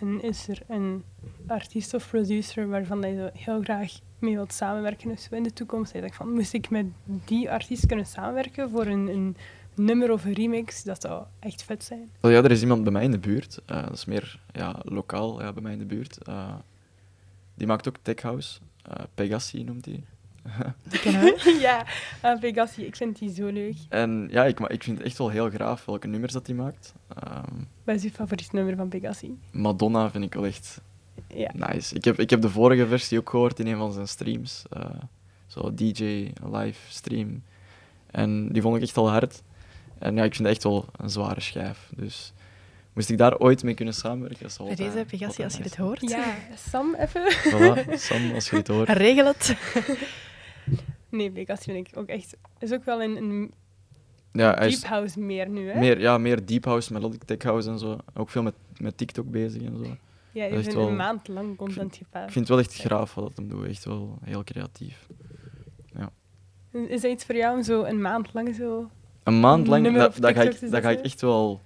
[0.00, 1.04] En is er een
[1.46, 5.92] artiest of producer waarvan zo heel graag mee wilt samenwerken in de toekomst?
[5.92, 9.36] Dat denkt van, moest ik met die artiest kunnen samenwerken voor een, een
[9.74, 10.82] nummer of een remix?
[10.82, 12.10] Dat zou echt vet zijn.
[12.20, 13.60] Ja, er is iemand bij mij in de buurt.
[13.66, 16.22] eh, dat is meer ja, lokaal ja, bij mij in de buurt.
[16.24, 16.54] eh,
[17.54, 18.60] die maakt ook tech house.
[18.82, 20.04] eh, Pegasi noemt hij.
[21.60, 21.84] Ja,
[22.24, 23.74] uh, Pegasi, ik vind die zo leuk.
[23.88, 26.94] En ja, ik, ik vind het echt wel heel graaf welke nummers dat hij maakt.
[27.22, 29.38] Ehm, Wat is je favoriet nummer van Pegasi?
[29.52, 30.80] Madonna vind ik wel echt
[31.28, 31.50] Ja.
[31.54, 31.94] nice.
[31.94, 34.62] Ik heb, ik heb de vorige versie ook gehoord in een van zijn streams.
[34.70, 34.84] eh,
[35.46, 37.42] zo DJ live stream.
[38.10, 39.42] En die vond ik echt al hard.
[39.98, 41.90] En ja, ik vind het echt wel een zware schijf.
[41.96, 42.32] Dus
[42.92, 45.62] moest ik daar ooit mee kunnen samenwerken, dat Bij altijd- deze Pegassi, altijd als je
[45.62, 46.00] dit hoort.
[46.10, 46.34] ja,
[46.70, 47.22] Sam even.
[47.32, 48.88] Voilà, Sam, als je het hoort.
[48.88, 49.54] Regel het.
[51.08, 52.36] Nee, Pegasi vind ik ook echt...
[52.58, 53.52] Is ook wel een, een
[54.32, 55.78] Ja, hij deep house meer nu, hè?
[55.78, 57.98] meer, ja, meer deep house, melodic tech house en zo.
[58.14, 59.96] Ook veel met, met TikTok bezig en zo.
[60.32, 62.32] Ja, je wel- een maand lang content Ik geplaatst.
[62.32, 63.66] vind het wel echt graaf wat hij doet.
[63.66, 65.06] Echt wel heel creatief.
[66.72, 68.90] Is dat iets voor jou om zo een maand lang zo...
[69.22, 71.60] Een maand lang, dat, dat, ga ik, dat ga ik echt wel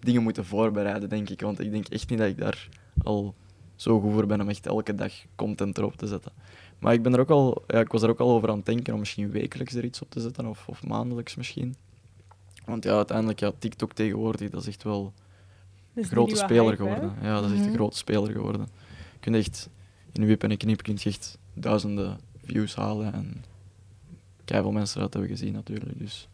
[0.00, 1.40] dingen moeten voorbereiden, denk ik.
[1.40, 2.68] Want ik denk echt niet dat ik daar
[3.02, 3.34] al
[3.84, 6.32] zo goed voor ben om echt elke dag content erop te zetten.
[6.78, 8.66] Maar ik, ben er ook al, ja, ik was er ook al over aan het
[8.66, 11.74] denken om misschien wekelijks er iets op te zetten, of, of maandelijks misschien.
[12.64, 15.12] Want ja, uiteindelijk, ja, TikTok tegenwoordig, dat is echt wel
[15.94, 16.94] een grote speler hype, hè?
[16.94, 17.16] geworden.
[17.22, 17.68] Ja, dat is echt Mhm.
[17.68, 18.68] een grote speler geworden.
[19.12, 19.68] Je kunt echt,
[20.12, 23.12] in een wip en een knip, kun je echt duizenden views halen.
[23.12, 23.44] En
[24.44, 25.98] veel mensen dat hebben gezien natuurlijk.
[25.98, 26.28] Dus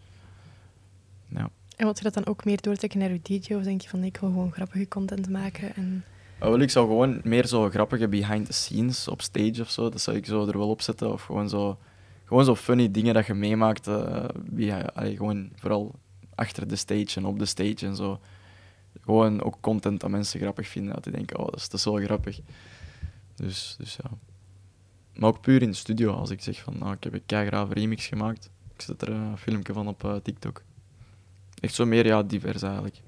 [1.29, 1.51] ja.
[1.77, 3.55] En wilt je dat dan ook meer doortrekken naar je DJ?
[3.55, 5.75] Of denk je van, ik wil gewoon grappige content maken?
[5.75, 6.05] En...
[6.41, 9.89] Ah, wel, ik zou gewoon meer zo grappige behind the scenes op stage of zo,
[9.89, 11.13] dat zou ik zo er wel op zetten.
[11.13, 11.79] Of gewoon zo,
[12.25, 13.89] gewoon zo funny dingen dat je meemaakt.
[13.89, 15.95] allee, gewoon vooral
[16.35, 18.21] achter de stage en op de stage en zo.
[19.01, 20.95] Gewoon ook content dat mensen grappig vinden.
[20.95, 22.41] Dat die denken, oh, dat is, dat wel grappig.
[23.35, 24.11] Dus, dus ja.
[25.15, 26.13] Maar ook puur in de studio.
[26.13, 28.51] Als ik zeg van, nou, ik heb een keigrave remix gemaakt.
[28.75, 30.63] Ik zet er een filmpje van op eh, TikTok.
[31.61, 33.01] Echt zo meer, ja, divers eigenlijk.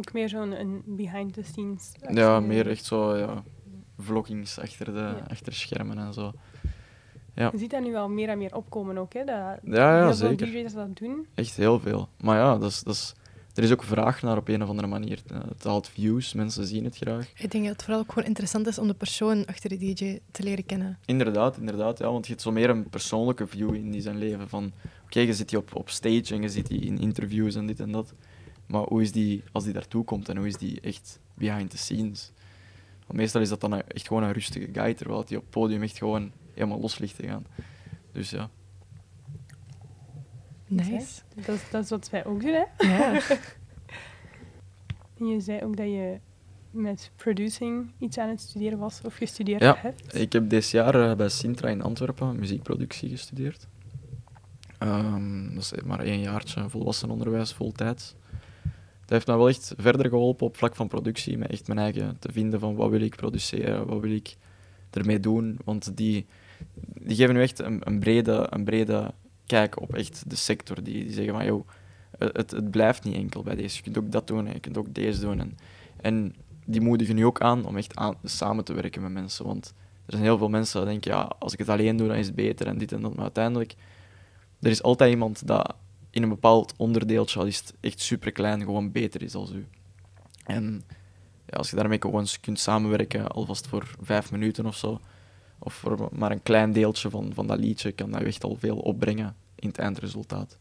[0.00, 1.92] Ook meer zo'n een behind the scenes.
[2.12, 3.42] Ja, meer echt zo, ja,
[3.98, 5.24] vloggings achter de Ja.
[5.28, 6.32] achter schermen en zo.
[7.34, 9.24] Ja, Je ziet dat nu wel meer en meer opkomen ook, hè?
[9.24, 10.46] Dat ja, ja heel zeker.
[10.48, 11.26] veel DJ's dat doen.
[11.34, 12.08] Echt heel veel.
[12.20, 13.14] Maar ja, dat is, dat is
[13.54, 15.18] er is ook vraag naar op een of andere manier.
[15.48, 17.32] Het haalt views, mensen zien het graag.
[17.36, 20.18] Ik denk dat het vooral ook gewoon interessant is om de persoon achter de DJ
[20.30, 20.98] te leren kennen.
[21.04, 21.98] Inderdaad, inderdaad.
[21.98, 24.48] Ja, want je hebt zo meer een persoonlijke view in die zijn leven.
[24.48, 24.72] Van,
[25.04, 27.80] oké, je zit hier op, op stage en je zit hier in interviews en dit
[27.80, 28.14] en dat.
[28.70, 31.78] Maar hoe is die, als die daartoe komt en hoe is die echt behind the
[31.78, 32.32] scenes?
[33.06, 35.82] Want meestal is dat dan echt gewoon een rustige guy, terwijl hij op het podium
[35.82, 37.46] echt gewoon helemaal los ligt te gaan.
[38.12, 38.50] Dus ja.
[40.66, 41.20] Nice.
[41.34, 42.86] Dat, is- dat is wat wij ook doen, hè?
[42.88, 43.20] Ja.
[45.18, 46.18] En je zei ook dat je
[46.70, 50.14] met producing iets aan het studeren was, of gestudeerd Ja, hebt.
[50.16, 53.66] Ik heb dit jaar eh, bij Sintra in Antwerpen muziekproductie gestudeerd.
[54.78, 58.14] Ehm, dat is maar één jaartje volwassen onderwijs, voltijds.
[59.10, 62.32] Heeft me wel echt verder geholpen op vlak van productie, met echt mijn eigen te
[62.32, 64.36] vinden van wat wil ik produceren, wat wil ik
[64.90, 65.58] ermee doen.
[65.64, 66.26] Want die,
[67.02, 69.10] die geven nu echt een, brede, een brede
[69.46, 70.82] kijk op echt de sector.
[70.82, 71.68] Die, die zeggen van, joh,
[72.18, 73.76] het, het- het blijft niet enkel bij deze.
[73.76, 75.40] Je kunt ook dat doen en je kunt ook deze doen.
[75.40, 75.56] En,
[76.00, 76.34] en
[76.64, 79.46] die moedigen nu ook aan om echt aan, samen te werken met mensen.
[79.46, 79.74] Want
[80.06, 82.26] er zijn heel veel mensen die denken, ja, als ik het alleen doe, dan is
[82.26, 83.14] het beter en dit en dat.
[83.14, 83.74] Maar uiteindelijk,
[84.60, 85.74] er is altijd iemand dat
[86.10, 89.66] in een bepaald onderdeeltje, al is het echt super klein, gewoon beter is als u.
[90.44, 90.82] En
[91.46, 95.00] ja, als je daarmee gewoon kunt samenwerken, alvast voor vijf minuten of zo,
[95.58, 98.76] of voor maar een klein deeltje van, van dat liedje, kan dat echt al veel
[98.76, 100.58] opbrengen in het eindresultaat.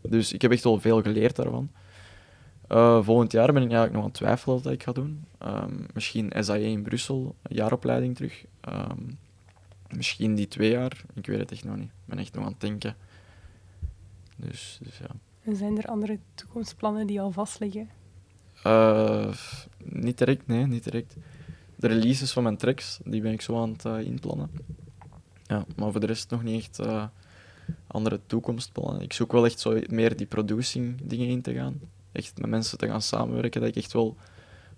[0.00, 1.70] Dus ik heb echt wel veel geleerd daarvan.
[2.68, 5.24] Eh, volgend jaar ben ik eigenlijk nog aan het twijfelen wat ik ga doen.
[5.38, 8.44] Ehm, misschien SAE in Brussel, jaaropleiding terug.
[8.60, 8.98] Ehm,
[9.88, 11.88] misschien die twee jaar, ik weet het echt nog niet.
[11.88, 12.96] Ik ben echt nog aan het denken.
[14.40, 15.10] Dus, dus ja.
[15.42, 17.88] En zijn er andere toekomstplannen die al vastliggen?
[18.62, 19.34] Eh,
[19.84, 21.16] niet direct, nee, niet direct.
[21.76, 24.50] De releases van mijn tracks, die ben ik zo aan het eh, inplannen.
[25.46, 27.04] Ja, maar voor de rest nog niet echt eh,
[27.86, 29.02] andere toekomstplannen.
[29.02, 31.80] Ik zoek wel echt zo meer die producing dingen in te gaan.
[32.12, 34.16] Echt met mensen te gaan samenwerken, dat ik echt wel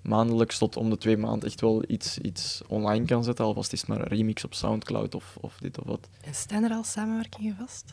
[0.02, 3.44] maandelijks tot om de twee maanden echt wel iets, iets online kan zetten.
[3.44, 6.08] Alvast is het maar een remix op Soundcloud of, of dit of wat.
[6.24, 7.92] En staan er al samenwerkingen vast?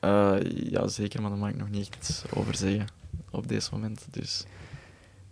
[0.00, 0.36] Eh,
[0.70, 2.86] ja, zeker, maar daar mag ik nog niet over zeggen
[3.30, 4.06] op deze moment.
[4.10, 4.44] Dus.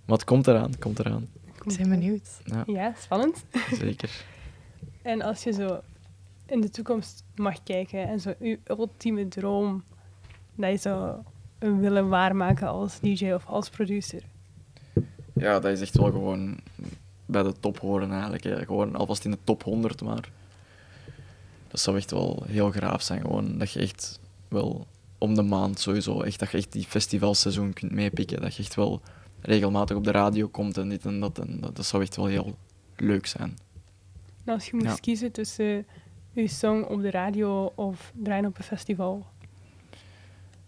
[0.04, 1.28] Maar het komt eraan, het komt eraan.
[1.64, 2.28] Ik ben benieuwd.
[2.44, 3.44] Ja, Ja, spannend.
[3.72, 4.10] zeker.
[5.02, 5.80] En als je zo
[6.46, 9.84] in de toekomst mag kijken en zo je ultieme droom
[10.54, 11.16] dat je zou
[11.58, 14.22] willen waarmaken als DJ of als producer.
[15.32, 16.58] Ja, dat is echt wel gewoon
[17.26, 18.44] bij de top horen eigenlijk.
[18.44, 18.64] Hè.
[18.64, 20.28] Gewoon alvast in de top 100, maar
[21.68, 23.20] dat zou echt wel heel graaf zijn.
[23.20, 24.86] Gewoon dat je echt wel
[25.18, 28.40] om de maand sowieso, echt, dat je echt die festivalseizoen kunt meepikken.
[28.40, 29.00] Dat je echt wel
[29.40, 31.38] regelmatig op de radio komt en dit en dat.
[31.38, 32.56] En dat, dat zou echt wel heel
[32.96, 33.58] leuk zijn.
[34.44, 34.94] En als je moest Ja.
[35.00, 35.86] kiezen tussen
[36.32, 39.26] je song op de radio of draaien op een festival.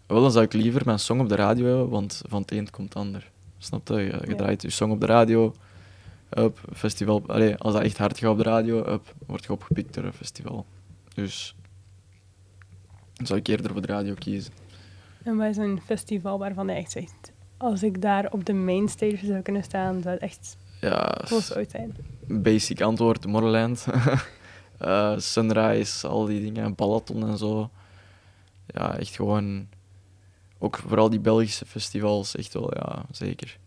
[0.05, 2.69] Wel, dan zou ik liever mijn song op de radio hebben, want van het een
[2.69, 3.31] komt het ander.
[3.57, 3.93] Snap je?
[3.93, 4.35] Je, je Ja.
[4.35, 5.53] draait je song op de radio,
[6.29, 7.23] up, festival.
[7.27, 10.13] Allee, als dat echt hard gaat op de radio, up, word je opgepikt door een
[10.13, 10.65] festival.
[11.13, 11.55] Dus
[13.19, 14.53] dan zou ik eerder voor de radio kiezen.
[15.23, 19.25] En wat is een festival waarvan je echt zegt, als ik daar op de mainstage
[19.25, 21.95] zou kunnen staan, zou het echt Ja, close uit zijn.
[22.27, 23.85] basic antwoord, Tomorrowland.
[24.79, 27.69] Eh, Sunrise, al die dingen, Balaton en zo.
[28.67, 29.67] Ja, echt gewoon...
[30.59, 33.57] Ook vooral die Belgische festivals, echt wel, ja, zeker.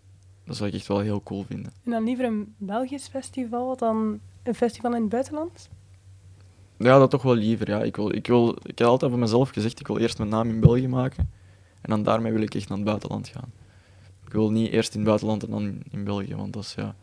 [0.44, 1.72] Dat zou ik echt wel heel cool vinden.
[1.84, 5.68] En dan liever een Belgisch festival dan een festival in het buitenland?
[6.82, 7.68] Ja, dat toch wel liever.
[7.68, 7.82] Ja.
[7.82, 10.48] Ik, wil, ik, wil, ik heb altijd voor mezelf gezegd, ik wil eerst mijn naam
[10.48, 11.30] in België maken.
[11.80, 13.52] En dan daarmee wil ik echt naar het buitenland gaan.
[14.26, 16.94] Ik wil niet eerst in het buitenland en dan in België, want is ja...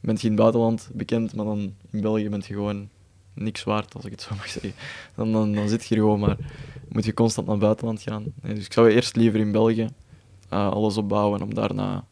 [0.00, 2.88] Bent je in het buitenland bekend, maar dan in België bent je gewoon
[3.34, 4.72] niks waard, als ik het zo mag zeggen.
[5.14, 6.36] Dan, dan, zit je gewoon maar...
[6.88, 8.24] Moet je constant naar het buitenland gaan.
[8.42, 9.88] Dus ik zou eerst liever in België
[10.48, 12.04] eh, alles opbouwen om daarna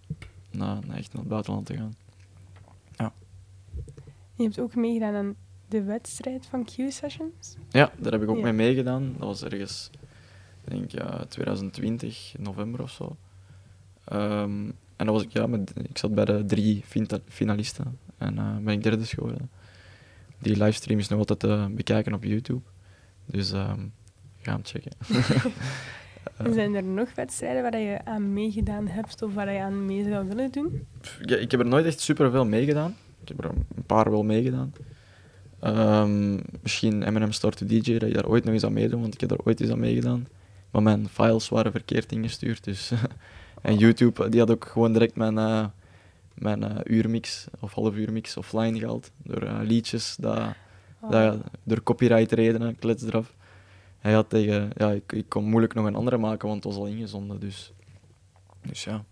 [0.50, 1.94] na, echt naar het buitenland te gaan.
[4.34, 5.34] Je hebt ook meegedaan aan
[5.72, 7.56] de wedstrijd van Q-Sessions.
[7.70, 8.42] Ja, daar heb ik ook Ja.
[8.42, 9.14] mee meegedaan.
[9.18, 9.90] Dat was ergens,
[10.64, 13.16] ik denk ja, 2020, november of zo.
[14.04, 16.84] Ehm, en dat was ik, ja, met, ik zat bij de drie
[17.28, 19.50] finalisten en eh, ben ik derde geworden.
[20.38, 22.60] Die livestream is nog altijd te bekijken op YouTube.
[23.26, 23.80] Dus ehm
[24.40, 24.92] ga hem checken.
[26.36, 30.04] En zijn er nog wedstrijden waar je aan meegedaan hebt of waar je aan mee
[30.04, 30.86] zou willen doen?
[31.20, 32.96] ik, ik heb er nooit echt superveel meegedaan.
[33.22, 34.72] Ik heb er een paar wel meegedaan.
[35.62, 39.14] Ehm, misschien Eminem Start to DJ, dat je daar ooit nog eens aan meedoen, want
[39.14, 40.26] ik heb daar ooit eens aan meegedaan.
[40.70, 42.64] Maar mijn files waren verkeerd ingestuurd.
[42.64, 42.92] Dus
[43.62, 45.66] en YouTube, die had ook gewoon direct mijn, eh,
[46.34, 49.10] mijn eh, uurmix of half uurmix offline gehaald.
[49.16, 50.54] Door eh, liedjes, dat,
[51.10, 53.34] dat, door copyright redenen, klets eraf.
[53.98, 56.82] Hij had tegen, ja, ik, ik kon moeilijk nog een andere maken, want het was
[56.82, 57.40] al ingezonden.
[57.40, 57.72] Dus
[58.62, 59.04] Dus ja.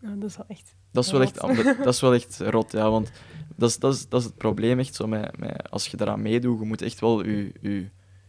[0.00, 0.74] Ja, dat is wel echt...
[0.90, 1.64] Dat is wel echt, Rot.
[1.84, 2.90] dat, is wel echt rot, ja.
[2.90, 3.10] Want
[3.56, 5.70] dat is, dat is, dat is het probleem echt zo met, met...
[5.70, 7.86] Als je eraan meedoet, je moet echt wel je, je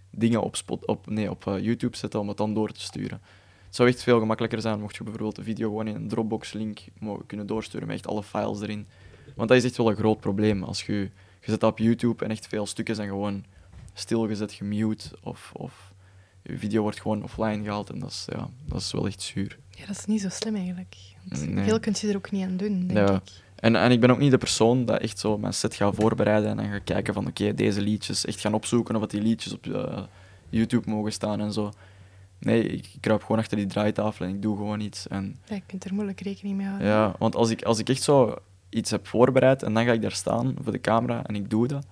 [0.09, 3.21] dingen op, spot, op, nee, op eh, YouTube zetten om het dan door te sturen.
[3.65, 6.79] Het zou echt veel gemakkelijker zijn mocht je bijvoorbeeld de video gewoon in een Dropbox-link
[6.99, 8.87] mogen kunnen doorsturen met echt alle files erin.
[9.35, 10.63] Want dat is echt wel een groot probleem.
[10.63, 10.93] Als je,
[11.39, 13.45] je zet op YouTube en echt veel stukken zijn gewoon
[13.93, 15.93] stilgezet, gemute of, of
[16.41, 19.57] je video wordt gewoon offline gehaald en dat is, ja, dat is wel echt zuur.
[19.71, 20.95] Ja, dat is niet zo slim eigenlijk.
[21.23, 21.63] Nee.
[21.63, 23.15] Veel kun je er ook niet aan doen, denk Ja.
[23.15, 23.21] ik.
[23.55, 26.49] En, en ik ben ook niet de persoon dat echt zo mijn set gaat voorbereiden
[26.49, 29.53] en dan gaat kijken van oké, deze liedjes, echt gaan opzoeken of dat die liedjes
[29.53, 30.03] op eh,
[30.49, 31.71] YouTube mogen staan en zo.
[32.39, 35.07] Nee, ik, ik kruip gewoon achter die draaitafel en ik doe gewoon iets.
[35.07, 36.87] En, Ja, je kunt er moeilijk rekening mee houden.
[36.87, 38.35] ja, want als ik, als ik echt zo
[38.69, 41.67] iets heb voorbereid en dan ga ik daar staan voor de camera en ik doe
[41.67, 41.85] dat,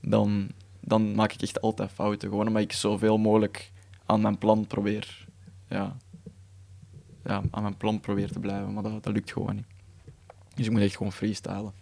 [0.00, 0.48] dan,
[0.80, 2.28] dan maak ik echt altijd fouten.
[2.28, 3.70] Gewoon omdat ik zoveel mogelijk
[4.06, 5.26] aan mijn plan probeer,
[5.68, 5.96] ja,
[7.26, 9.66] ja, aan mijn plan probeer te blijven, maar dat, dat lukt gewoon niet.
[10.54, 11.72] Dus ik moet echt gewoon freestylen.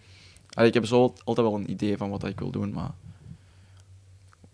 [0.50, 2.90] Allee, ik heb zo altijd wel een idee van wat ik wil doen, maar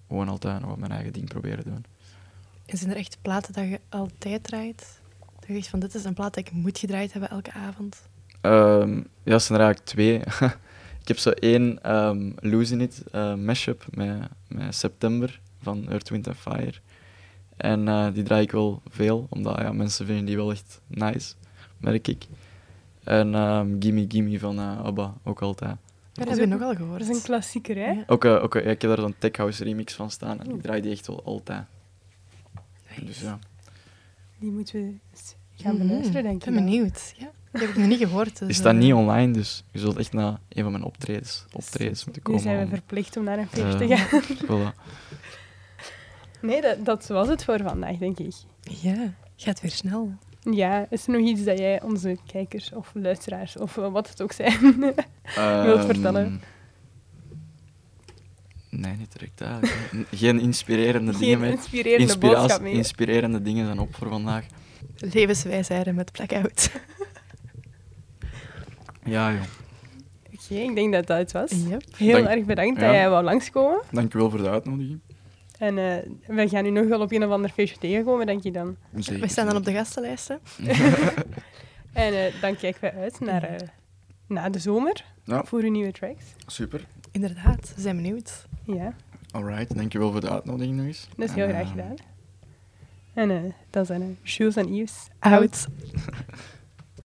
[0.08, 1.84] gewoon altijd nog mijn eigen ding proberen doen.
[2.66, 5.00] En zijn er echt platen dat je altijd draait?
[5.38, 8.02] Dat je zegt van, dit is een plaat dat ik moet gedraaid hebben elke avond?
[8.40, 10.18] Ehm, ja, dat zijn er eigenlijk twee.
[11.02, 16.28] ik heb zo één ehm Losing It eh, mashup met, met September van Earth, Wind
[16.36, 16.74] Fire.
[17.60, 21.34] En eh, die draai ik wel veel, omdat ja, mensen vinden die wel echt nice,
[21.78, 22.26] merk ik.
[23.04, 25.76] En ehm Gimme Gimme van eh, ABBA, ook altijd.
[26.12, 27.00] Ja, dat heb je ook- nogal gehoord.
[27.00, 27.90] Dat is een klassieker, hè?
[27.90, 28.04] Ja.
[28.06, 30.80] Ook, eh, ook ik heb daar zo'n tech house remix van staan en ik draai
[30.80, 31.64] die echt wel altijd.
[33.02, 33.38] Dus ja.
[34.38, 35.86] Die moeten we eens gaan Mhm.
[35.86, 36.54] beluisteren, denk Ik ik.
[36.54, 37.14] ben benieuwd.
[37.16, 37.30] Ja.
[37.52, 38.38] Die heb ik nog niet gehoord.
[38.38, 42.04] Dus, Die staat niet online, dus je zult echt naar een van mijn optredens, optredens
[42.04, 42.42] moeten Nu komen.
[42.42, 44.22] zijn we om- verplicht om naar een feest te gaan.
[44.50, 44.74] voilà.
[46.42, 48.32] Nee, dat, dat was het voor vandaag, denk ik.
[48.62, 50.12] Ja, gaat weer snel.
[50.40, 54.32] Ja, is er nog iets dat jij onze kijkers of luisteraars of wat het ook
[54.32, 54.80] zijn
[55.64, 56.24] wilt vertellen?
[56.26, 56.36] Ehm,
[58.80, 60.06] Nee, niet direct eigenlijk.
[60.12, 61.50] Geen inspirerende dingen Geen mee.
[61.50, 62.72] inspirerende boodschap meer.
[62.72, 64.46] Inspirerende dingen zijn op voor vandaag.
[64.96, 66.70] Levenswijsheden met blackout.
[69.04, 69.42] Ja, joh.
[70.34, 71.50] Oké, ik denk dat dat het was.
[71.68, 71.82] Yep.
[71.96, 72.86] Heel Dank- erg bedankt Ja.
[72.86, 73.82] dat jij wou langskomen.
[73.90, 75.00] Dankjewel voor de uitnodiging.
[75.60, 75.96] En eh,
[76.36, 78.76] we gaan u nog wel op een of ander feestje tegenkomen, denk je dan.
[78.96, 79.20] Zeker.
[79.20, 80.40] We staan dan op de gastenlijsten.
[81.92, 83.68] En eh, dan kijken we uit naar eh,
[84.26, 86.24] na de zomer Ja, voor uw nieuwe tracks.
[86.46, 86.84] super.
[87.10, 88.46] Inderdaad, we zijn benieuwd.
[88.64, 88.94] Ja,
[89.30, 91.08] Alright, dankjewel voor de uitnodiging nog eens.
[91.16, 91.94] dat is heel En, graag gedaan.
[93.14, 95.06] En eh, dat zijn uh, Jules en Yves.
[95.18, 95.32] Out.
[95.40, 95.66] Out.